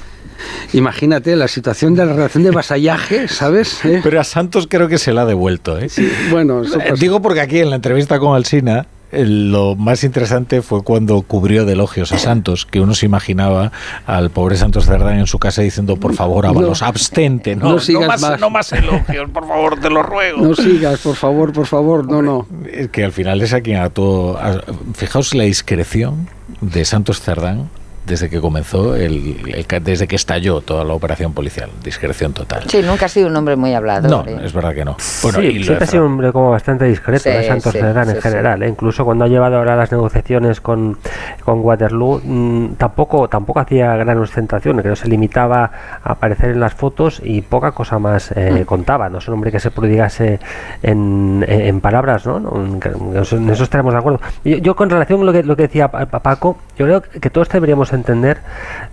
[0.75, 3.85] Imagínate la situación de la relación de vasallaje, ¿sabes?
[3.85, 4.01] ¿Eh?
[4.03, 5.89] Pero a Santos creo que se la ha devuelto, ¿eh?
[6.31, 6.95] Bueno, eso Eh, pasa.
[7.01, 11.75] Digo porque aquí en la entrevista con Alsina lo más interesante fue cuando cubrió de
[11.75, 13.71] elogios a Santos, que uno se imaginaba
[14.07, 16.87] al pobre Santos Cerdán en su casa diciendo, por favor, Ábalos, No.
[16.89, 18.41] abstente, no, No sigas más, más.
[18.41, 20.43] no más elogios, por favor, te lo ruego.
[20.45, 22.47] No sigas, por favor, por favor, no, no.
[22.73, 24.39] Es que al final es a quien a todo...
[24.39, 24.63] a-
[24.95, 26.29] fijaos la discreción
[26.61, 27.69] de Santos Cerdán
[28.07, 31.71] desde que comenzó, el, el desde que estalló toda la operación policial.
[31.83, 32.63] Discreción total.
[32.69, 34.11] Sí, nunca ha sido un hombre muy hablador.
[34.11, 34.41] No, ¿eh?
[34.45, 34.97] es verdad que no.
[35.23, 37.43] Bueno, sí, y de siempre ha sido un hombre como bastante discreto, Sí, ¿eh?
[37.47, 38.63] Santos sí, Cerdán en sí, general.
[38.63, 38.69] ¿eh?
[38.69, 40.99] Incluso cuando ha llevado ahora las negociaciones con,
[41.45, 45.71] con Waterloo, mm, tampoco tampoco hacía gran ostentación, creo que se limitaba
[46.03, 48.65] a aparecer en las fotos y poca cosa más eh, Mm.
[48.65, 49.09] contaba.
[49.09, 50.39] No es un hombre que se prodigase
[50.83, 52.39] en, en- en palabras, ¿no?
[52.41, 52.81] No, En,
[53.13, 54.21] en eso, en eso estaremos de acuerdo.
[54.45, 57.03] Yo, yo con relación a lo que, lo que decía Pa- Pa- Paco, yo creo
[57.03, 58.39] que todos deberíamos entender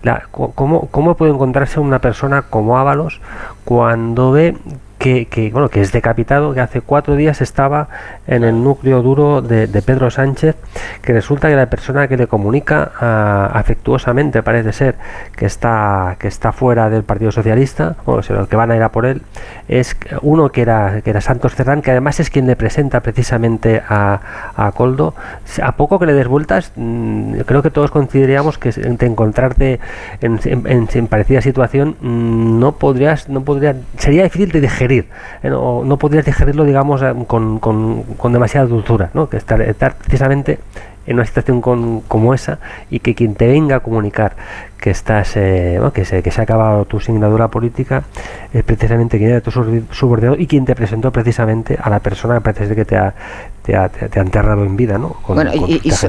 [0.02, 3.20] la, cómo, cómo puede encontrarse una persona como Ábalos
[3.64, 4.56] cuando ve
[5.04, 7.88] que, bueno, que es decapitado, que hace cuatro días estaba
[8.26, 10.56] en el núcleo duro de, Pedro Sánchez,
[11.02, 14.94] que resulta que la persona que le comunica ah, afectuosamente, parece ser,
[15.36, 18.82] que está, que está fuera del Partido Socialista, bueno, o sea, que van a ir
[18.82, 19.20] a por él,
[19.68, 23.82] es uno que era, que era Santos Cerdán, que además es quien le presenta precisamente
[23.86, 24.20] a,
[24.56, 25.14] a Coldo.
[25.62, 29.80] A poco que le des vueltas, mm, creo que todos consideraríamos que de encontrarte
[30.20, 35.96] en, en- parecida situación, mm, no podrías, no podría, sería difícil de digerir Eh, no,
[35.98, 39.28] podrías digerirlo, digamos, eh, con, con, con demasiada dulzura, ¿no?
[39.28, 40.58] Que estar precisamente
[41.06, 42.58] en una situación con- como esa
[42.90, 44.36] y que quien te venga a comunicar
[44.80, 48.04] que estás eh, bueno, que, se, que se ha acabado tu singladura política
[48.52, 52.34] es precisamente quien era tu subor- subordinado y quien te presentó precisamente a la persona
[52.34, 53.14] que parece que te ha,
[53.62, 55.14] te ha, te ha- te ha enterrado en vida ¿no?
[55.22, 56.06] con, Bueno, con y, so-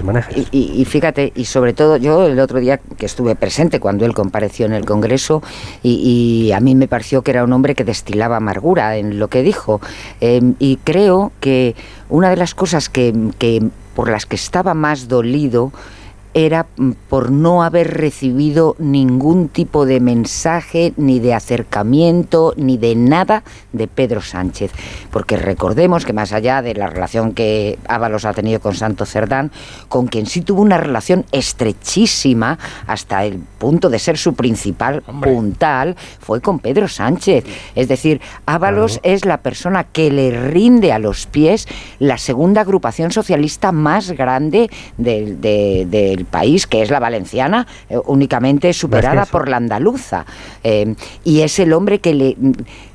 [0.85, 4.73] fíjate, y sobre todo yo el otro día que estuve presente cuando él compareció en
[4.73, 5.41] el Congreso
[5.81, 9.29] y, y a mí me pareció que era un hombre que destilaba amargura en lo
[9.29, 9.79] que dijo.
[10.19, 11.75] Eh, y creo que
[12.09, 13.63] una de las cosas que, que
[13.95, 15.71] por las que estaba más dolido
[16.35, 22.93] era mm, por no haber recibido ningún tipo de mensaje, ni de acercamiento, ni de
[22.95, 24.71] nada de Pedro Sánchez.
[25.11, 29.49] Porque recordemos que más allá de la relación que Ábalos ha tenido con Santo Cerdán,
[29.87, 35.95] con quien sí tuvo una relación estrechísima hasta el punto de ser su principal puntal,
[36.19, 37.45] fue con Pedro Sánchez.
[37.75, 41.67] Es decir, Ábalos es la persona que le rinde a los pies
[41.99, 47.97] la segunda agrupación socialista más grande del, de- del país, que es la valenciana, eh,
[48.05, 50.25] únicamente superada por la andaluza.
[50.63, 52.37] Eh, y es el hombre que le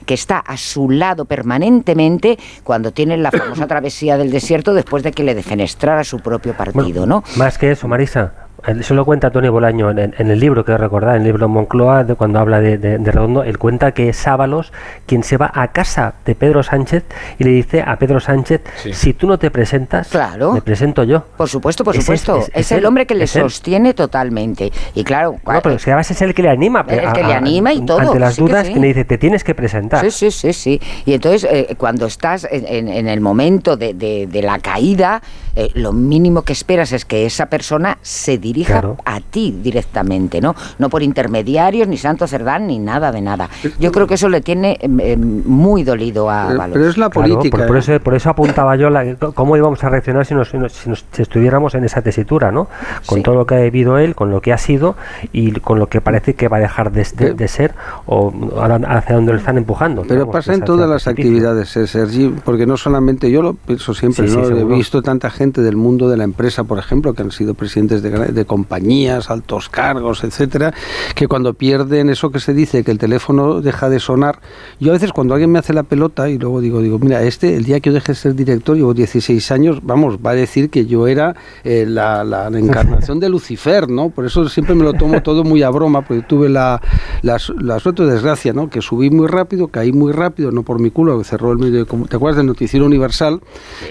[0.07, 5.13] que está a su lado permanentemente cuando tiene la famosa travesía del desierto después de
[5.13, 7.23] que le defenestrara su propio partido, ¿no?
[7.37, 8.33] Más que eso, Marisa,
[8.67, 12.15] eso lo cuenta Tony Bolaño en, el libro que recordar, en el libro Moncloa, de
[12.15, 14.73] cuando habla de, de- de Redondo, él cuenta que es Ábalos
[15.07, 17.05] quien se va a casa de Pedro Sánchez
[17.39, 20.53] y le dice a Pedro Sánchez, si tú no te presentas, Claro.
[20.53, 21.25] me presento yo.
[21.37, 22.37] Por supuesto, por Es- supuesto.
[22.37, 23.29] es- Es, es el él, hombre que le él.
[23.29, 24.73] sostiene totalmente.
[24.95, 26.85] Y claro, No, pero es que además es el que le anima.
[26.89, 28.75] El que le anima y todo, Ante las sí que dudas sí.
[28.75, 30.01] que le dice, te tienes que presentar.
[30.05, 30.81] Sí, sí, sí, sí.
[31.07, 35.23] Y entonces, eh, cuando estás en, en- en el momento de, de- de la caída,
[35.57, 38.97] eh, lo mínimo que esperas es que esa persona se dirija Claro.
[39.05, 40.55] a ti directamente, ¿no?
[40.79, 43.49] No por intermediarios, ni Santo Cerdán, ni nada de nada.
[43.79, 46.75] Yo creo que eso le tiene eh, eh, muy dolido a Pero- Ábalos.
[46.75, 47.57] pero es la Claro, política.
[47.59, 47.79] por, por ¿eh?
[47.81, 50.89] eso, por eso apuntaba yo la- cómo íbamos a reaccionar si, nos, si, nos- si
[50.89, 52.69] nos- si estuviéramos en esa tesitura, ¿no?
[53.07, 53.23] Con Sí.
[53.23, 54.97] todo lo que ha vivido él, con lo que ha sido
[55.33, 57.75] y con lo que parece que va a dejar de, de- de ser
[58.07, 60.03] o ahora hacia donde lo están empujando.
[60.03, 63.95] Pero digamos, pasa en todas las actividades, eh, Sergi, porque no solamente yo lo pienso
[63.95, 64.39] siempre, Sí.
[64.39, 68.03] He visto tanta gente del mundo de la empresa, por ejemplo, que han sido presidentes
[68.03, 70.75] de, de compañías, altos cargos, etcétera,
[71.15, 74.41] que cuando pierden eso que se dice, que el teléfono deja de sonar,
[74.81, 77.57] yo a veces cuando alguien me hace la pelota y luego digo, digo, mira, este,
[77.57, 80.69] el día que yo deje de ser director, llevo 16 años, vamos, va a decir
[80.69, 81.35] que yo era
[81.65, 84.11] eh, la, la encarnación de Lucifer, ¿no?
[84.11, 86.83] Por eso siempre me lo tomo todo muy a broma, porque tuve la,
[87.23, 88.69] la, su- la suerte o desgracia, ¿no?
[88.69, 91.85] Que subí muy rápido, caí muy rápido, no por mi culo, que cerró el medio
[91.87, 93.41] de ¿Te acuerdas del Noticiero Universal?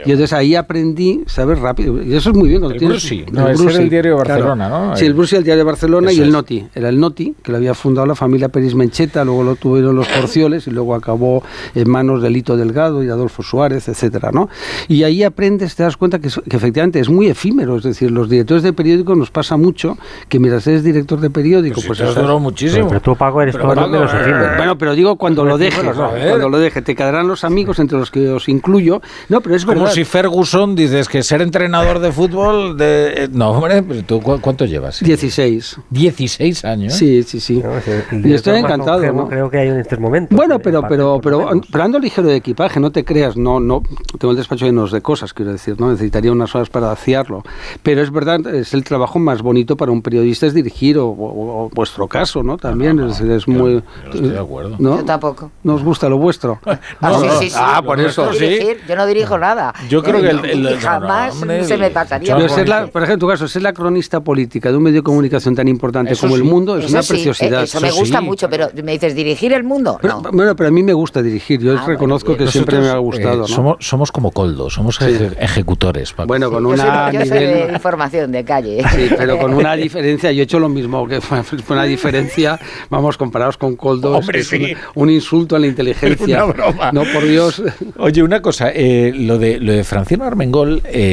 [0.05, 1.59] Y entonces ahí aprendí, ¿sabes?
[1.59, 2.01] Rápido.
[2.01, 2.61] Y eso es muy bien.
[2.61, 4.45] Cuando El tienes- Brusi, no, ese era el diario de claro.
[4.45, 4.95] Barcelona, ¿no?
[4.97, 6.33] Sí, el Brusi, el diario de Barcelona y Eso el es.
[6.33, 6.65] Noti.
[6.75, 10.07] Era el Noti, que lo había fundado la familia Peris Mencheta, luego lo tuvieron los
[10.07, 11.43] Porcioles y luego acabó
[11.75, 14.49] en manos de Lito Delgado y Adolfo Suárez, etcétera, ¿no?
[14.87, 18.29] Y ahí aprendes, te das cuenta que, que efectivamente es muy efímero, es decir, los
[18.29, 22.03] directores de periódicos nos pasa mucho que mientras eres director de periódico, Pues pues, si
[22.15, 22.87] te has muchísimo.
[22.87, 24.57] Pero tú, Paco, eres Pero, todo Paco, menos eh, efímero.
[24.57, 27.97] bueno, pero digo cuando lo dejes, Bueno, cuando lo dejes, te quedarán los amigos entre
[27.97, 29.01] los que os incluyo.
[29.29, 29.93] No, pero es Como verdad.
[29.93, 34.39] si Ferguson dices que ser entrenador de fútbol de eh, no hombre pero tú cu-
[34.41, 35.77] cuánto llevas 16.
[35.91, 37.61] 16 años Sí, sí, sí.
[37.63, 38.99] No, sí, el Y estoy encantado.
[39.27, 40.35] Creo que hay en estos momentos.
[40.35, 43.83] Bueno, pero pero pero, pero ando ligero de equipaje, no te creas, no no
[44.17, 47.43] tengo el despacho lleno de cosas, quiero decir, no necesitaría unas horas para vaciarlo.
[47.83, 51.65] Pero es verdad, es el trabajo más bonito para un periodista es dirigir o, o-
[51.65, 52.57] o vuestro caso, ¿no?
[52.57, 54.75] También es decir, es muy yo estoy de acuerdo.
[54.79, 54.97] ¿no?
[54.97, 55.51] Yo tampoco.
[55.63, 56.59] ¿No os gusta lo vuestro?
[57.01, 57.55] Ah, sí, sí, sí.
[57.57, 58.29] Ah, por eso.
[58.31, 59.73] dirigir, Yo no dirijo nada.
[59.89, 60.79] Yo creo Eh, que el-
[61.27, 62.35] hombre, se me pasaría.
[62.35, 64.83] Pero por ser la- por ejemplo, en tu caso, ser la cronista política de un
[64.83, 66.41] medio de comunicación tan importante Eso como sí.
[66.41, 67.61] el mundo es Eso una sí, preciosidad.
[67.61, 69.97] eh, Eso me gusta mucho, pero me dices dirigir el mundo.
[70.01, 70.31] Pero, No.
[70.31, 71.59] Bueno, pero a mí me gusta dirigir.
[71.61, 73.33] Yo Ah, reconozco bueno, que siempre me ha gustado.
[73.33, 73.47] Eh, ¿no?
[73.47, 76.13] somos, somos como Coldo, somos eje- ejecutores.
[76.13, 76.27] Paco.
[76.27, 78.83] Bueno, con Yo soy, una yo soy de información de calle.
[78.95, 82.59] Sí, pero con una diferencia, yo he hecho lo mismo, que fue una diferencia,
[82.89, 84.51] vamos, comparados con Coldo, Hombre, es
[84.95, 86.45] un insulto a la inteligencia.
[86.45, 86.91] Una broma.
[86.91, 87.61] No, por Dios.
[87.97, 91.08] Oye, una cosa, eh, lo de lo de Francino Armengol eh,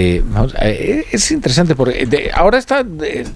[0.61, 2.85] eh, es interesante porque ahora está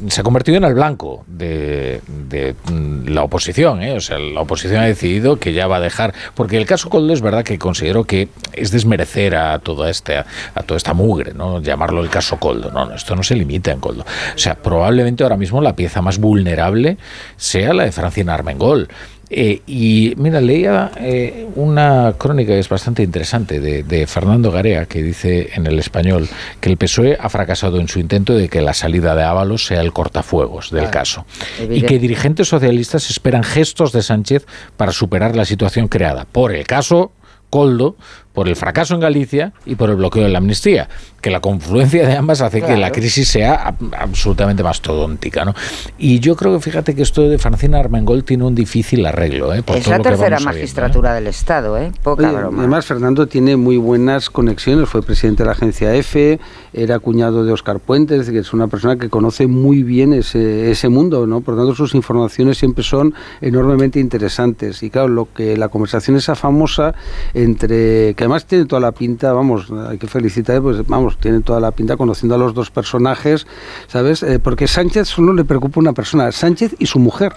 [0.09, 3.97] se ha convertido en el blanco de, de, mm, la oposición, ¿eh?
[3.97, 7.13] o sea, la oposición ha decidido que ya va a dejar, porque el caso Coldo
[7.13, 11.61] es verdad que considero que es desmerecer a toda esta a toda esta mugre, no
[11.61, 15.23] llamarlo el caso Coldo, no, no, esto no se limita en Coldo, o sea, probablemente
[15.23, 16.97] ahora mismo la pieza más vulnerable
[17.37, 18.89] sea la de Francina Armengol.
[19.33, 24.87] Eh, y mira, leía eh, una crónica que es bastante interesante de, de Fernando Garea,
[24.87, 26.28] que dice en el español
[26.61, 29.83] que el PSOE ha fracasado en su intento de que la salida de Ábalos sea
[29.83, 31.26] el cortafuegos del caso.
[31.70, 36.66] Y que dirigentes socialistas esperan gestos de Sánchez para superar la situación creada por el
[36.66, 37.12] caso
[37.51, 37.97] Coldo
[38.33, 40.89] por el fracaso en Galicia y por el bloqueo de la amnistía,
[41.20, 45.45] que la confluencia de ambas hace que la crisis sea absolutamente mastodóntica.
[45.45, 45.55] ¿no?
[45.99, 49.53] Y yo creo que fíjate que esto de Francina Armengol tiene un difícil arreglo.
[49.53, 49.62] ¿eh?
[49.62, 50.45] Por es todo la lo que tercera ¿eh?
[50.45, 51.93] magistratura del Estado, ¿eh?
[52.03, 52.59] Poca Oye, broma.
[52.59, 54.89] Además, Fernando tiene muy buenas conexiones.
[54.89, 56.41] Fue presidente de la agencia EFE,
[56.72, 60.12] era cuñado de Oscar Puente, es decir, que es una persona que conoce muy bien
[60.12, 61.41] ese, ese mundo, ¿no?
[61.41, 64.83] Por lo tanto, sus informaciones siempre son enormemente interesantes.
[64.83, 66.95] Y claro, lo que la conversación esa famosa
[67.35, 71.59] entre, que además tiene toda la pinta, vamos, hay que felicitar, pues vamos, tiene toda
[71.59, 73.47] la pinta conociendo a los dos personajes,
[73.87, 74.23] ¿sabes?
[74.23, 77.33] Eh, porque Sánchez solo le preocupa una persona, Sánchez y su mujer.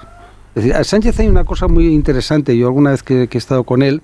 [0.55, 3.63] Es decir, a Sánchez hay una cosa muy interesante, yo alguna vez que, he estado
[3.63, 4.01] con él,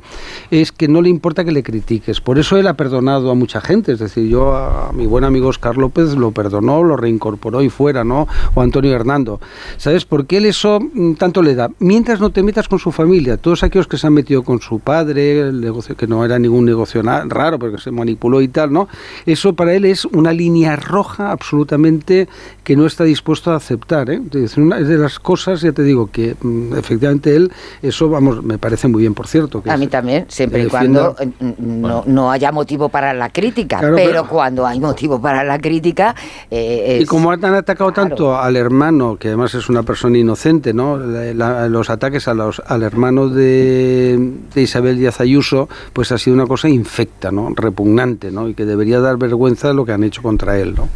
[0.50, 2.22] es que no le importa que le critiques.
[2.22, 3.92] Por eso él ha perdonado a mucha gente.
[3.92, 8.04] Es decir, yo a mi buen amigo Oscar López lo perdonó, lo reincorporó y fuera,
[8.04, 8.28] ¿no?
[8.56, 9.40] O Antonio Hernando.
[9.78, 10.06] ¿Sabes?
[10.06, 11.70] Porque él eso mm, tanto le da.
[11.80, 14.80] Mientras no te metas con su familia, todos aquellos que se han metido con su
[14.80, 18.88] padre, el negocio que no era ningún negocio raro, porque se manipuló y tal, ¿no?
[19.28, 22.28] Eso para él es una línea roja absolutamente
[22.70, 24.12] que no está dispuesto a aceptar.
[24.12, 24.22] ¿eh?
[24.32, 27.52] Es una es de las cosas, ya te digo, que mm, efectivamente él,
[27.82, 29.64] eso, vamos, me parece muy bien, por cierto.
[29.64, 33.30] Que A es- mí también, siempre y cuando eh, no, no haya motivo para la
[33.30, 33.80] crítica.
[33.80, 36.14] Claro, pero, pero- cuando hay motivo para la crítica.
[36.52, 40.72] eh, Y es- como han atacado tanto al hermano, que además es una persona inocente,
[40.72, 40.96] ¿no?
[41.00, 46.20] La- la- los ataques a los, al hermano de, de Isabel Díaz Ayuso, pues ha
[46.20, 47.50] sido una cosa infecta, ¿no?
[47.56, 48.48] Repugnante, ¿no?
[48.48, 50.88] Y que debería dar vergüenza lo que han hecho contra él, ¿no?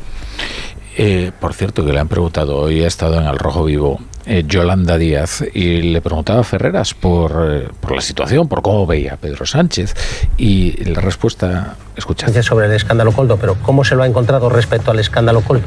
[0.97, 4.43] Eh, por cierto, que le han preguntado, hoy ha estado en el Rojo Vivo eh,
[4.47, 9.13] Yolanda Díaz y le preguntaba a Ferreras por, eh, por la situación, por cómo veía
[9.13, 9.95] a Pedro Sánchez.
[10.37, 12.27] Y la respuesta, escucha.
[12.43, 15.65] sobre el escándalo Coldo, pero ¿cómo se lo ha encontrado respecto al escándalo Coldo?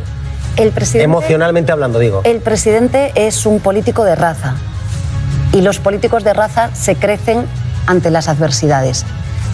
[0.56, 2.22] El presidente, Emocionalmente hablando, digo.
[2.24, 4.54] el presidente es un político de raza
[5.52, 7.44] y los políticos de raza se crecen
[7.86, 9.04] ante las adversidades.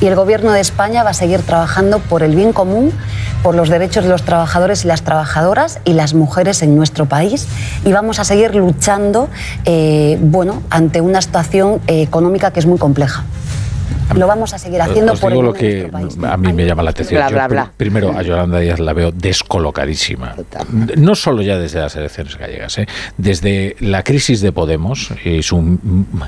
[0.03, 2.93] Y el Gobierno de España va a seguir trabajando por el bien común,
[3.45, 7.47] por los derechos de los trabajadores y las trabajadoras y las mujeres en nuestro país.
[7.85, 9.29] Y vamos a seguir luchando
[9.65, 13.23] eh, bueno, ante una situación eh, económica que es muy compleja.
[14.15, 16.19] Lo vamos a seguir haciendo Os por el digo bien lo que país.
[16.25, 17.19] a mí me llama la atención.
[17.21, 17.73] Bla, bla, pri- bla.
[17.77, 20.35] Primero, a Yolanda Díaz la veo descolocadísima.
[20.97, 22.87] No solo ya desde las elecciones gallegas, ¿eh?
[23.17, 25.79] desde la crisis de Podemos y su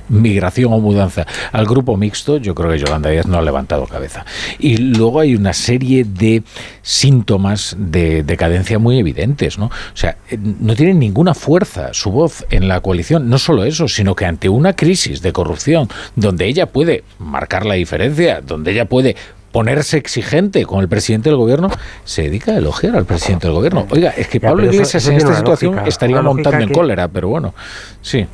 [0.09, 4.25] migración o mudanza al grupo mixto, yo creo que Yolanda Díaz no ha levantado cabeza.
[4.59, 6.43] Y luego hay una serie de
[6.83, 9.59] síntomas de decadencia muy evidentes.
[9.59, 9.67] ¿no?
[9.67, 13.29] O sea, eh, no tiene ninguna fuerza su voz en la coalición.
[13.29, 17.75] No solo eso, sino que ante una crisis de corrupción donde ella puede marcar la
[17.75, 19.15] diferencia, donde ella puede
[19.53, 21.71] ponerse exigente con el presidente del gobierno,
[22.05, 23.87] se dedica a elogiar al presidente del gobierno.
[23.91, 26.17] Oiga, es que Ya, Pablo pero eso- Iglesias eso en esta una situación lógica, estaría
[26.19, 27.55] una montando en cólera, pero bueno,
[28.03, 28.27] sí.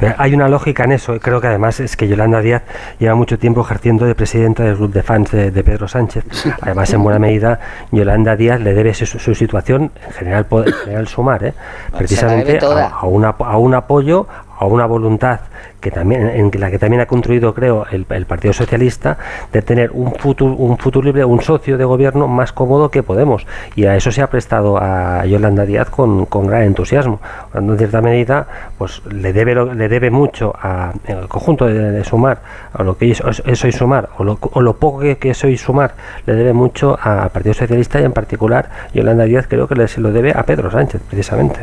[0.00, 2.62] Pero hay una lógica en eso, y creo que además es que Yolanda Díaz
[2.98, 6.24] lleva mucho tiempo ejerciendo de presidenta del club de fans de, de Pedro Sánchez.
[6.60, 7.60] Además, en buena medida,
[7.92, 11.54] Yolanda Díaz le debe su, su situación, en general, en general sumar, ¿eh?
[11.96, 12.86] precisamente debe toda.
[12.86, 14.26] a, a un apo- a un apoyo,
[14.58, 15.40] a una voluntad
[15.80, 19.16] que también en la que también ha construido, creo, el, el Partido Socialista,
[19.52, 23.46] de tener un futuro, un futuro libre, un socio de gobierno más cómodo que Podemos.
[23.76, 27.20] Y a eso se ha prestado a Yolanda Díaz con, con gran entusiasmo.
[27.54, 28.46] En cierta medida,
[28.76, 30.92] pues le debe le debe mucho a
[31.28, 32.42] conjunto de, de sumar,
[32.72, 35.94] a lo que es, hoy sumar, o lo, o lo poco que, es hoy sumar,
[36.26, 40.12] le debe mucho al Partido Socialista y en particular Yolanda Díaz creo que se lo
[40.12, 41.60] debe a Pedro Sánchez, precisamente.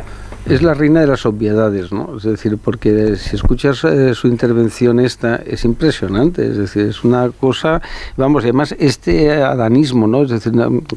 [0.48, 2.16] Es la reina de las obviedades, ¿no?
[2.16, 7.30] Es decir, porque si escuchas eh, su intervención esta, es impresionante, es decir, es una
[7.30, 7.82] cosa,
[8.16, 10.22] vamos, y además este adanismo, ¿no?
[10.22, 10.52] Es decir,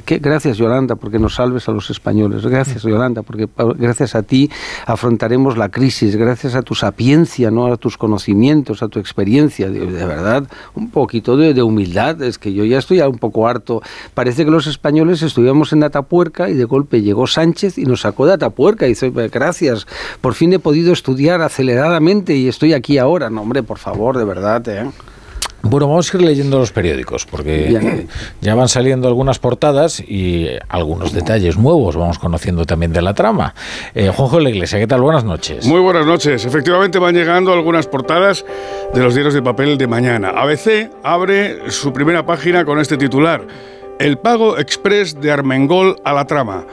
[0.05, 3.47] que- gracias Yolanda porque nos salves a los españoles, gracias Yolanda porque
[3.79, 4.51] gracias a ti
[4.85, 7.73] afrontaremos la crisis, gracias a tu sapiencia, ¿no?
[7.73, 12.37] A tus conocimientos, a tu experiencia, de, de verdad, un poquito de, de humildad, es
[12.37, 13.81] que yo ya estoy un poco harto,
[14.13, 18.27] parece que los españoles estuvimos en Atapuerca y de golpe llegó Sánchez y nos sacó
[18.27, 19.87] de Atapuerca y dice, gracias,
[20.21, 23.29] por fin he podido estudiar aceleradamente y estoy aquí ahora.
[23.29, 24.89] No, hombre, por favor, de verdad, ¿eh?
[25.61, 28.07] Bueno, vamos a ir leyendo los periódicos porque Bien.
[28.41, 33.53] ya van saliendo algunas portadas y algunos detalles nuevos vamos conociendo también de la trama.
[33.93, 35.01] Eh, Juanjo de la Iglesia, ¿qué tal?
[35.01, 35.65] Buenas noches.
[35.65, 36.45] Muy buenas noches.
[36.45, 38.45] Efectivamente van llegando algunas portadas
[38.93, 40.29] de los diarios de papel de mañana.
[40.29, 43.45] ABC abre su primera página con este titular.
[43.99, 46.65] El pago express de Armengol a la trama.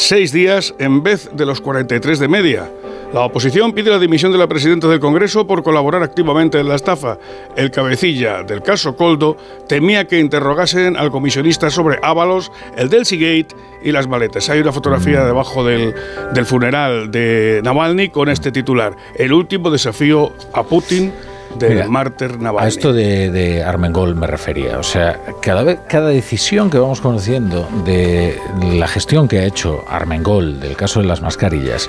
[0.00, 2.70] Seis días en vez de los 43 de media.
[3.12, 6.76] La oposición pide la dimisión de la presidenta del Congreso por colaborar activamente en la
[6.76, 7.18] estafa.
[7.56, 9.36] El cabecilla del caso Coldo
[9.66, 13.48] temía que interrogasen al comisionista sobre Ábalos, el del Seagate
[13.82, 14.48] y las maletas.
[14.48, 15.92] Hay una fotografía debajo del,
[16.32, 18.94] del funeral de Navalny con este titular.
[19.16, 21.12] El último desafío a Putin
[21.60, 22.66] Mira, mártir Navalny.
[22.66, 24.78] A esto de, de Armengol me refería.
[24.78, 28.38] O sea, cada vez, cada decisión que vamos conociendo de
[28.72, 31.88] la gestión que ha hecho Armengol del caso de las mascarillas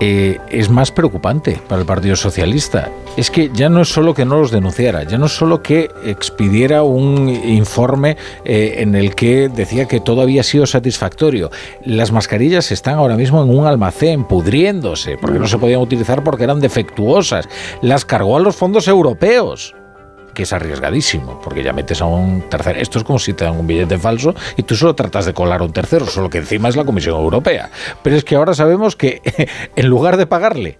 [0.00, 2.90] eh, es más preocupante para el Partido Socialista.
[3.16, 5.88] Es que ya no es solo que no los denunciara, ya no es solo que
[6.04, 11.50] expidiera un informe eh, en el que decía que todo había sido satisfactorio.
[11.84, 16.44] Las mascarillas están ahora mismo en un almacén pudriéndose porque no se podían utilizar porque
[16.44, 17.48] eran defectuosas.
[17.82, 19.74] Las cargó a los fondos europeos
[20.34, 22.80] que es arriesgadísimo, porque ya metes a un tercero.
[22.80, 25.60] Esto es como si te dan un billete falso y tú solo tratas de colar
[25.60, 27.70] a un tercero, solo que encima es la Comisión Europea.
[28.02, 29.22] Pero es que ahora sabemos que
[29.76, 30.78] en lugar de pagarle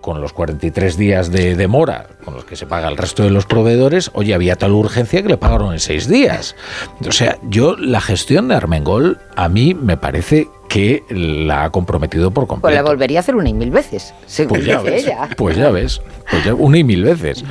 [0.00, 3.46] con los 43 días de demora con los que se paga el resto de los
[3.46, 6.54] proveedores, oye, había tal urgencia que le pagaron en seis días.
[7.06, 12.30] O sea, yo la gestión de Armengol a mí me parece que la ha comprometido
[12.30, 12.62] por completo.
[12.68, 15.28] Pues la volvería a hacer una y mil veces, según Pues ya dice ves, ella.
[15.36, 17.42] pues ya ves, pues ya una y mil veces.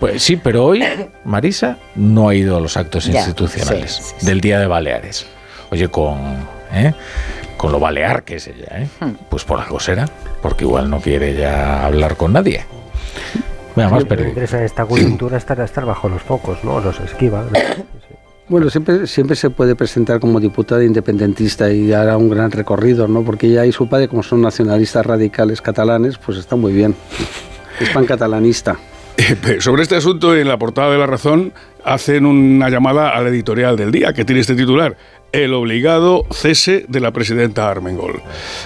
[0.00, 0.84] Pues sí, pero hoy
[1.24, 5.24] Marisa no ha ido a los actos Ya, institucionales sí, sí, del Día de Baleares.
[5.70, 6.18] Oye, con,
[6.72, 6.94] ¿eh?
[7.56, 8.88] con lo balear que es ella, ¿eh?
[9.00, 9.12] Hmm.
[9.30, 10.06] pues por algo será,
[10.42, 12.64] porque igual no quiere ya hablar con nadie.
[13.76, 14.28] Venga, más perdido.
[14.28, 16.80] interesa esta coyuntura estar, estar bajo los focos, ¿no?
[16.80, 17.44] Los esquiva.
[18.46, 23.22] Bueno, siempre, siempre se puede presentar como diputada independentista y hará un gran recorrido, ¿no?
[23.22, 26.94] Porque ella y su padre, como son nacionalistas radicales catalanes, pues está muy bien.
[27.80, 28.76] Es pancatalanista.
[29.60, 31.54] Sobre este asunto, en la portada de La Razón,
[31.84, 34.94] hacen una llamada al editorial del día, que tiene este titular.
[35.34, 38.22] El obligado cese de la presidenta Armengol.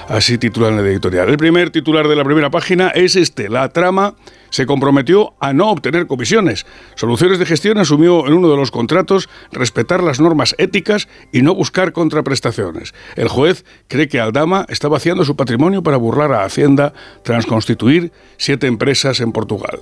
[0.07, 1.31] Así titulan el editorial.
[1.31, 3.49] El primer titular de la primera página es este.
[3.49, 4.17] La trama
[4.51, 6.67] se comprometió a no obtener comisiones.
[6.95, 11.55] Soluciones de Gestión asumió en uno de los contratos respetar las normas éticas y no
[11.55, 12.93] buscar contraprestaciones.
[13.17, 16.93] El juez cree que Aldama está vaciando su patrimonio para burlar a Hacienda
[17.23, 19.81] tras constituir siete empresas en Portugal.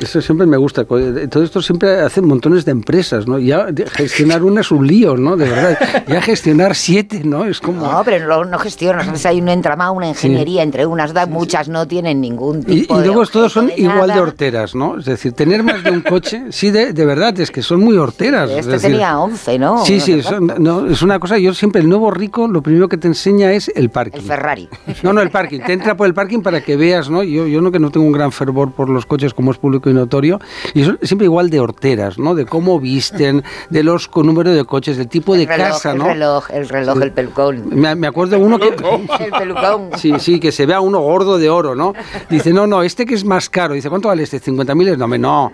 [0.00, 0.84] Eso siempre me gusta.
[0.84, 3.38] Todo esto siempre hacen montones de empresas, ¿no?
[3.38, 5.36] Ya gestionar una es un lío, ¿no?
[5.36, 5.78] De verdad.
[6.08, 7.44] Ya gestionar siete, ¿no?
[7.44, 7.86] Es como...
[7.86, 9.06] No, pero no, no gestionas.
[9.06, 9.26] ¿sabes?
[9.26, 13.00] Hay un entramado, una ingeniería entre unas, da- muchas no tienen ningún Y, tipo y
[13.00, 14.98] de luego todos son de igual de horteras, ¿no?
[14.98, 17.96] Es decir, tener más de un coche, sí, de, de verdad, es que son muy
[17.96, 18.50] horteras.
[18.50, 19.84] es Este decir, tenía 11, ¿no?
[19.84, 22.96] Sí, sí, son- no, es una cosa, yo siempre, el nuevo rico, lo primero que
[22.96, 24.18] te enseña es el parking.
[24.18, 24.68] El Ferrari.
[25.02, 25.60] No, no, el parking.
[25.60, 27.22] Te entra por el parking para que veas, ¿no?
[27.22, 29.88] Yo, yo no que no tengo un gran fervor por los coches como es público
[29.90, 30.40] y notorio.
[30.74, 32.34] Y son siempre igual de horteras, ¿no?
[32.34, 35.92] De cómo visten, de los con número de coches, del tipo de El reloj, casa,
[35.92, 36.04] el ¿no?
[36.06, 37.68] reloj, el reloj, el pelucón.
[37.70, 38.68] Me, me acuerdo de uno que...
[38.68, 39.90] El pelucón.
[39.96, 41.94] Sí, sí, que se vea uno gordo de oro, ¿no?
[42.28, 43.74] Dice, no, no, este que es más caro.
[43.74, 44.40] Dice, ¿cuánto vale este?
[44.40, 44.96] ¿50.000?
[44.96, 45.52] No, hombre, no.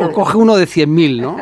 [0.00, 1.36] O coge uno de 100.000, ¿no?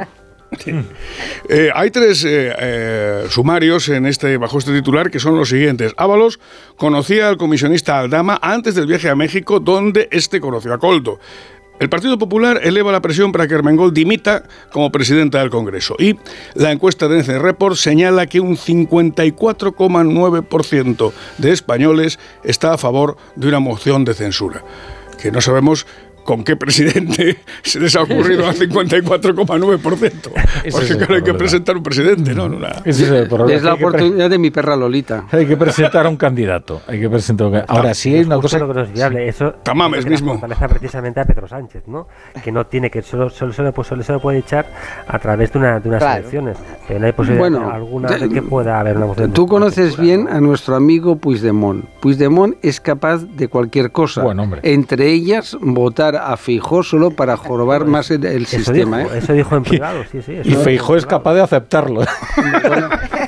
[1.48, 5.92] Eh, hay tres eh, eh, sumarios en este, bajo este titular que son los siguientes.
[5.96, 6.40] Ábalos
[6.76, 11.18] conocía al comisionista Aldama antes del viaje a México, donde este conoció a Coldo.
[11.80, 15.96] El Partido Popular eleva la presión para que Armengol dimita como presidenta del Congreso.
[15.98, 16.16] Y
[16.54, 23.48] la encuesta de NC Report señala que un 54,9% de españoles está a favor de
[23.48, 24.62] una moción de censura.
[25.20, 25.84] Que no sabemos
[26.24, 30.12] con qué presidente se les ha ocurrido al 54,9%.
[30.64, 32.46] Ese es Porque claro, hay que presentar un presidente, ¿no?
[32.46, 33.00] una- es
[33.62, 35.26] la oportunidad de mi perra Lolita.
[35.30, 36.82] Hay que presentar a un candidato.
[36.86, 38.58] Hay que presentar un- Ahora sí hay una cosa.
[38.58, 39.28] lo que no es viable.
[39.28, 40.32] Eso Tamames es mismo.
[40.32, 42.08] fortaleza precisamente a Pedro Sánchez, ¿no?
[42.42, 44.66] Que no tiene que solo solo, solo, pues, solo se lo puede echar
[45.06, 46.18] a través de, una, de unas Claro.
[46.20, 46.58] elecciones.
[46.88, 49.28] Pero no hay posibilidad Bueno, alguna de que pueda haber una moción.
[49.30, 51.84] de Tú conoces bien a nuestro amigo Puigdemont.
[52.00, 54.22] Puigdemont es capaz de cualquier cosa.
[54.22, 54.60] Buen hombre.
[54.62, 58.98] Entre ellas, votar a Fijó solo para jorobar más el, el Eso sistema.
[58.98, 59.18] dijo, ¿eh?
[59.18, 60.32] eso dijo en privado, sí, sí.
[60.44, 62.02] Y Feijó es capaz de aceptarlo.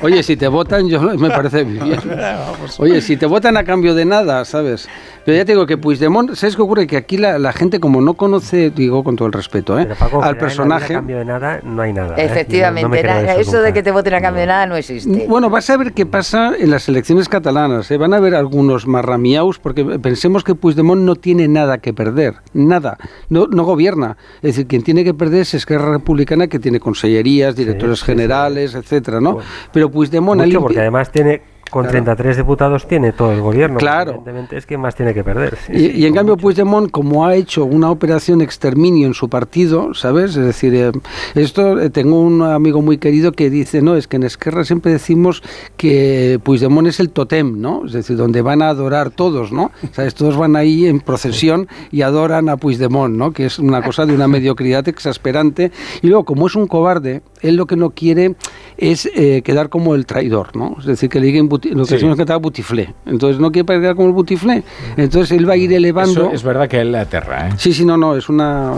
[0.01, 1.97] Oye, si te votan, yo me parece bien.
[2.77, 4.87] Oye, si te votan a cambio de nada, ¿sabes?
[5.27, 6.87] Pero ya te digo que Puigdemont, ¿sabes qué ocurre?
[6.87, 9.83] Que aquí la, la gente, como no conoce, digo con todo el respeto, ¿eh?
[9.83, 10.93] Pero, Paco, al a personaje.
[10.93, 12.15] cambio de nada no hay nada.
[12.15, 12.23] ¿eh?
[12.23, 15.25] Efectivamente, No- no nada, eso, de que te voten a cambio de nada no existe.
[15.27, 17.91] Bueno, vas a ver qué pasa en las elecciones catalanas.
[17.91, 17.97] ¿eh?
[17.97, 22.35] Van a haber algunos marramiaus porque pensemos que Puigdemont no tiene nada que perder.
[22.53, 22.97] Nada.
[23.27, 24.15] No, no gobierna.
[24.37, 28.11] Es decir, quien tiene que perder es Esquerra Republicana que tiene consellerías, directores sí, sí.
[28.13, 29.39] generales, etcétera, ¿no?
[29.73, 30.41] Pero Puigdemont...
[30.41, 31.91] Mucho, porque además tiene, con Claro.
[31.91, 33.77] 33 diputados, tiene todo el gobierno.
[33.77, 34.11] Claro.
[34.11, 35.57] Evidentemente es que más tiene que perder.
[35.65, 36.41] sí, Y, sí, y en cambio mucho.
[36.43, 40.35] Puigdemont, como ha hecho una operación exterminio en su partido, ¿sabes?
[40.35, 40.91] Es decir, eh,
[41.35, 44.91] esto eh, tengo un amigo muy querido que dice, no, es que en Esquerra siempre
[44.91, 45.43] decimos
[45.77, 47.85] que Puigdemont es el totem, ¿no?
[47.85, 49.71] Es decir, donde van a adorar todos, ¿no?
[49.91, 50.15] ¿Sabes?
[50.15, 53.31] Todos van ahí en procesión y adoran a Puigdemont, ¿no?
[53.31, 55.71] Que es una cosa de una mediocridad exasperante.
[56.01, 58.35] Y luego, como es un cobarde, él lo que no quiere
[58.77, 60.75] es eh, quedar como el traidor, ¿no?
[60.79, 61.93] Es decir, que le digan buti- lo que Sí.
[61.95, 62.93] decimos que estaba butiflé.
[63.05, 64.63] Entonces no quiere predicar como el butiflé.
[64.97, 66.11] Entonces él va a ir elevando.
[66.25, 67.51] Eso es verdad que él le aterra, ¿eh?
[67.57, 68.73] Sí, sí, no, no, es una.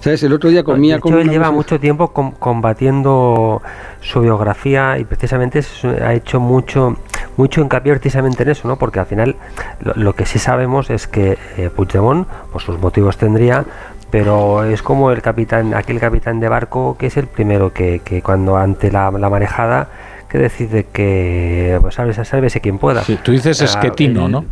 [0.00, 0.22] ¿Sabes?
[0.22, 3.60] El otro día comía de con hecho, él lleva mucho tiempo com- combatiendo
[4.00, 5.60] su biografía y precisamente
[6.02, 6.96] ha hecho mucho
[7.36, 8.76] mucho hincapié precisamente en eso, ¿no?
[8.76, 9.36] Porque al final
[9.80, 13.64] lo, lo que sí sabemos es que eh, Puigdemont, pues sus motivos tendría,
[14.10, 18.22] pero es como el capitán, aquel capitán de barco que es el primero que, que
[18.22, 19.88] cuando ante la, la marejada
[20.28, 23.02] que decide que pues sálvese, sálvese quien pueda.
[23.02, 24.44] Sí, tú dices Ah, esquetino, ¿no?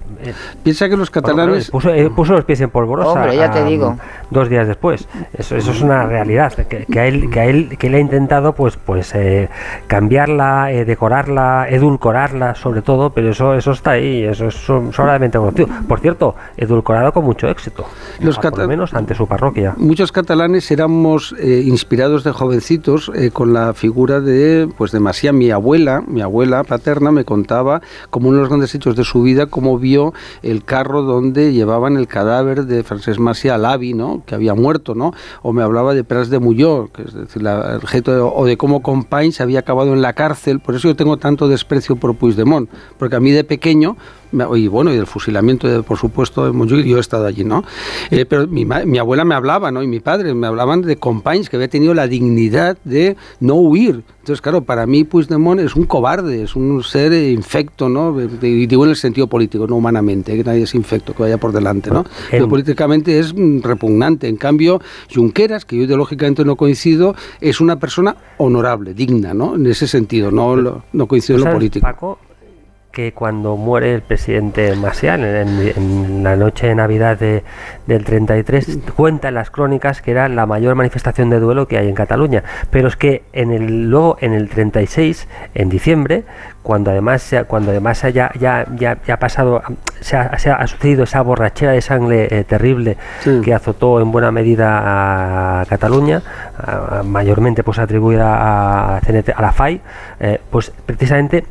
[0.62, 1.70] Piensa que los catalanes.
[1.70, 3.12] puso, eh, puso los pies en polvorosa.
[3.12, 3.96] Hombre, ya te digo.
[4.30, 5.08] Dos días después.
[5.32, 6.52] Eso, eso es una realidad.
[6.52, 9.48] Que, que a él, que a él, que él ha intentado, pues, pues eh,
[9.86, 14.22] cambiarla, eh, decorarla, edulcorarla, sobre todo, pero eso, eso está ahí.
[14.24, 15.68] Eso es so- sobradamente conocido.
[15.88, 17.84] Por cierto, edulcorado con mucho éxito.
[18.20, 19.74] Los por lo menos ante su parroquia.
[19.76, 25.32] Muchos catalanes éramos eh, inspirados de jovencitos eh, con la figura de, pues de Masía.
[25.32, 29.22] Mi abuela, mi abuela paterna, me contaba como uno de los grandes hechos de su
[29.22, 30.07] vida, cómo vio
[30.42, 34.22] el carro donde llevaban el cadáver de Francesc Masía al Avi, ¿no?
[34.26, 35.12] que había muerto, ¿no?
[35.42, 38.56] O me hablaba de Pras de Mulló, que es decir, la, gesto de- o de
[38.56, 40.60] cómo Companys se había acabado en la cárcel.
[40.60, 43.96] Por eso yo tengo tanto desprecio por Puigdemont, porque a mí de pequeño
[44.32, 47.64] y bueno, y del fusilamiento, de, por supuesto, de Montjuic, yo he estado allí, ¿no?
[48.10, 49.82] Eh, pero mi, mi abuela me hablaba, ¿no?
[49.82, 54.02] Y mi padre me hablaban de Companys, que había tenido la dignidad de no huir.
[54.28, 58.14] Entonces, claro, para mí Puigdemont es un cobarde, es un ser infecto, ¿no?
[58.20, 61.50] Y digo en el sentido político, no humanamente, que nadie es infecto, que vaya por
[61.50, 62.04] delante, ¿no?
[62.30, 64.28] Pero políticamente es mm, repugnante.
[64.28, 64.82] En cambio,
[65.14, 69.54] Junqueras, que yo ideológicamente no coincido, es una persona honorable, digna, ¿no?
[69.54, 71.86] En ese sentido, no, no coincido en lo ¿Sabes, político.
[71.86, 72.18] Paco,
[72.92, 77.44] que cuando muere el presidente Macián en, la noche de Navidad de-
[77.86, 81.88] del 33, cuenta en las crónicas que era la mayor manifestación de duelo que hay
[81.88, 82.42] en Cataluña.
[82.70, 86.24] Pero es que en el, luego en el 36, en diciembre,
[86.62, 89.62] cuando además cuando además ya, ya, ya, ya pasado,
[90.00, 92.96] se ha, se ha sucedido esa borrachera de sangre eh, terrible
[93.42, 96.22] que azotó en buena medida a Cataluña,
[96.58, 99.80] a- mayormente pues atribuida a, CNT a la FAI,
[100.20, 101.44] eh, pues precisamente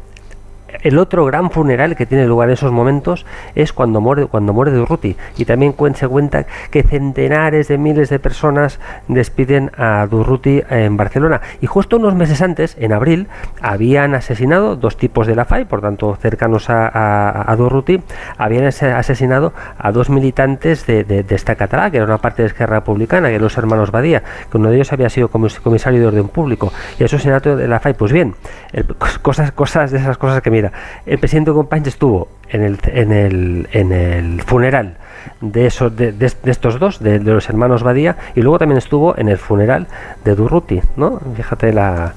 [0.84, 3.26] el otro gran funeral que tiene lugar en esos momentos
[3.56, 5.16] es cuando muere cuando muere Durruti.
[5.38, 11.42] Y también se cuenta que centenares de miles de personas despiden a Durruti en Barcelona.
[11.62, 13.28] Y justo unos meses antes en abril
[13.62, 18.02] habían asesinado dos tipos de la FAI por tanto cercanos a, a, Durruti
[18.38, 22.42] habían ase- asesinado a dos militantes de, de, de esta catalá que era una parte
[22.44, 24.22] de Esquerra Republicana que los hermanos Badía
[24.52, 26.72] que uno de ellos había sido comis- comisario de orden público.
[27.00, 28.36] Y eso senato de la FAI pues bien
[28.74, 28.86] el-
[29.22, 30.67] cosas cosas de esas cosas que mira
[31.06, 34.98] el presidente Companys estuvo en el, en el, en el funeral
[35.42, 38.78] de esos de, de- de estos dos de, de los hermanos Badía y luego también
[38.78, 39.88] estuvo en el funeral
[40.24, 42.14] de Durruti no fíjate la,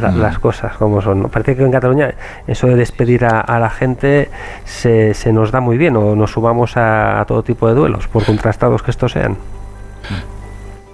[0.00, 1.28] la- las cosas como son ¿no?
[1.28, 2.14] parece que en Cataluña
[2.48, 4.28] eso de despedir a, a la gente
[4.64, 8.08] se, se nos da muy bien o nos sumamos a, a todo tipo de duelos
[8.08, 9.36] por contrastados que estos sean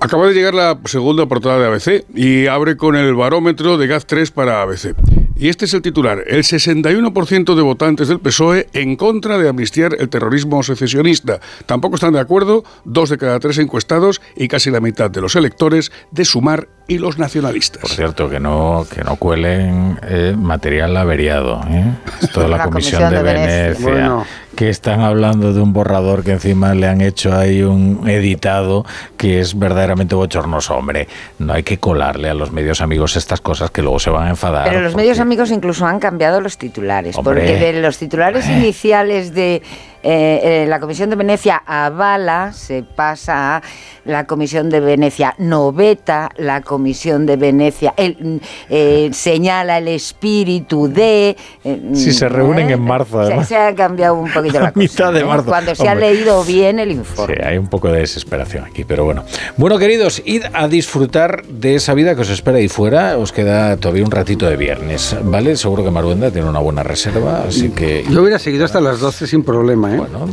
[0.01, 4.33] Acaba de llegar la segunda portada de ABC y abre con el barómetro de GAZ3
[4.33, 4.95] para ABC.
[5.37, 6.23] Y este es el titular.
[6.27, 11.41] El 61% de votantes del PSOE en contra de amnistiar el terrorismo secesionista.
[11.67, 15.35] Tampoco están de acuerdo dos de cada tres encuestados y casi la mitad de los
[15.35, 17.83] electores de Sumar y los nacionalistas.
[17.83, 21.61] Por cierto, que no, que no cuelen eh, material averiado.
[21.69, 21.85] ¿eh?
[22.23, 23.63] Esto de la, La Comisión, Comisión de, de Venecia.
[23.63, 24.27] Venecia, Bueno.
[24.55, 28.85] Que están hablando de un borrador que encima le han hecho ahí un editado
[29.17, 30.77] que es verdaderamente bochornoso.
[30.77, 34.27] Hombre, no hay que colarle a los medios amigos estas cosas que luego se van
[34.27, 34.69] a enfadar.
[34.69, 37.41] Pero los medios amigos incluso han cambiado los titulares, Hombre.
[37.41, 39.63] porque de los titulares iniciales de
[40.05, 43.63] eh, eh, la Comisión de Venecia avala, se pasa a
[44.05, 48.37] la Comisión de Venecia noveta, la Comisión de Venecia el, mm,
[48.71, 51.37] eh, señala el espíritu de...
[51.65, 52.75] eh, Si se reúnen ¿eh?
[52.75, 53.49] en marzo, Se- además.
[53.49, 54.79] Se, ha cambiado un poquito la A cosa.
[54.81, 55.25] mitad de ¿eh?
[55.25, 55.47] marzo.
[55.47, 57.35] Cuando se ha leído bien el informe.
[57.37, 59.25] Sí, hay un poco de desesperación aquí, pero bueno.
[59.57, 63.17] Bueno, queridos, id a disfrutar de esa vida que os espera ahí fuera.
[63.19, 65.57] Os queda todavía un ratito de viernes, ¿vale?
[65.57, 68.05] Seguro que Maruenda tiene una buena reserva, así que...
[68.11, 69.94] Yo hubiera seguido hasta las 12 sin problema, ¿eh?
[69.97, 70.29] Bueno,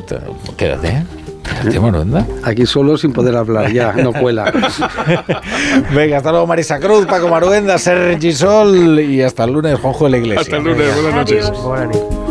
[0.57, 1.03] quédate.
[1.43, 2.25] Quédate, Maruenda.
[2.43, 4.51] Aquí solo sin poder hablar, ya, no cuela.
[5.93, 10.11] Venga, hasta luego Marisa Cruz, Paco Maruenda, Sergi Sol y hasta el lunes, Juanjo de
[10.11, 10.41] la Iglesia.
[10.41, 11.51] Hasta el lunes, buenas noches.
[11.63, 12.30] Buenas noches.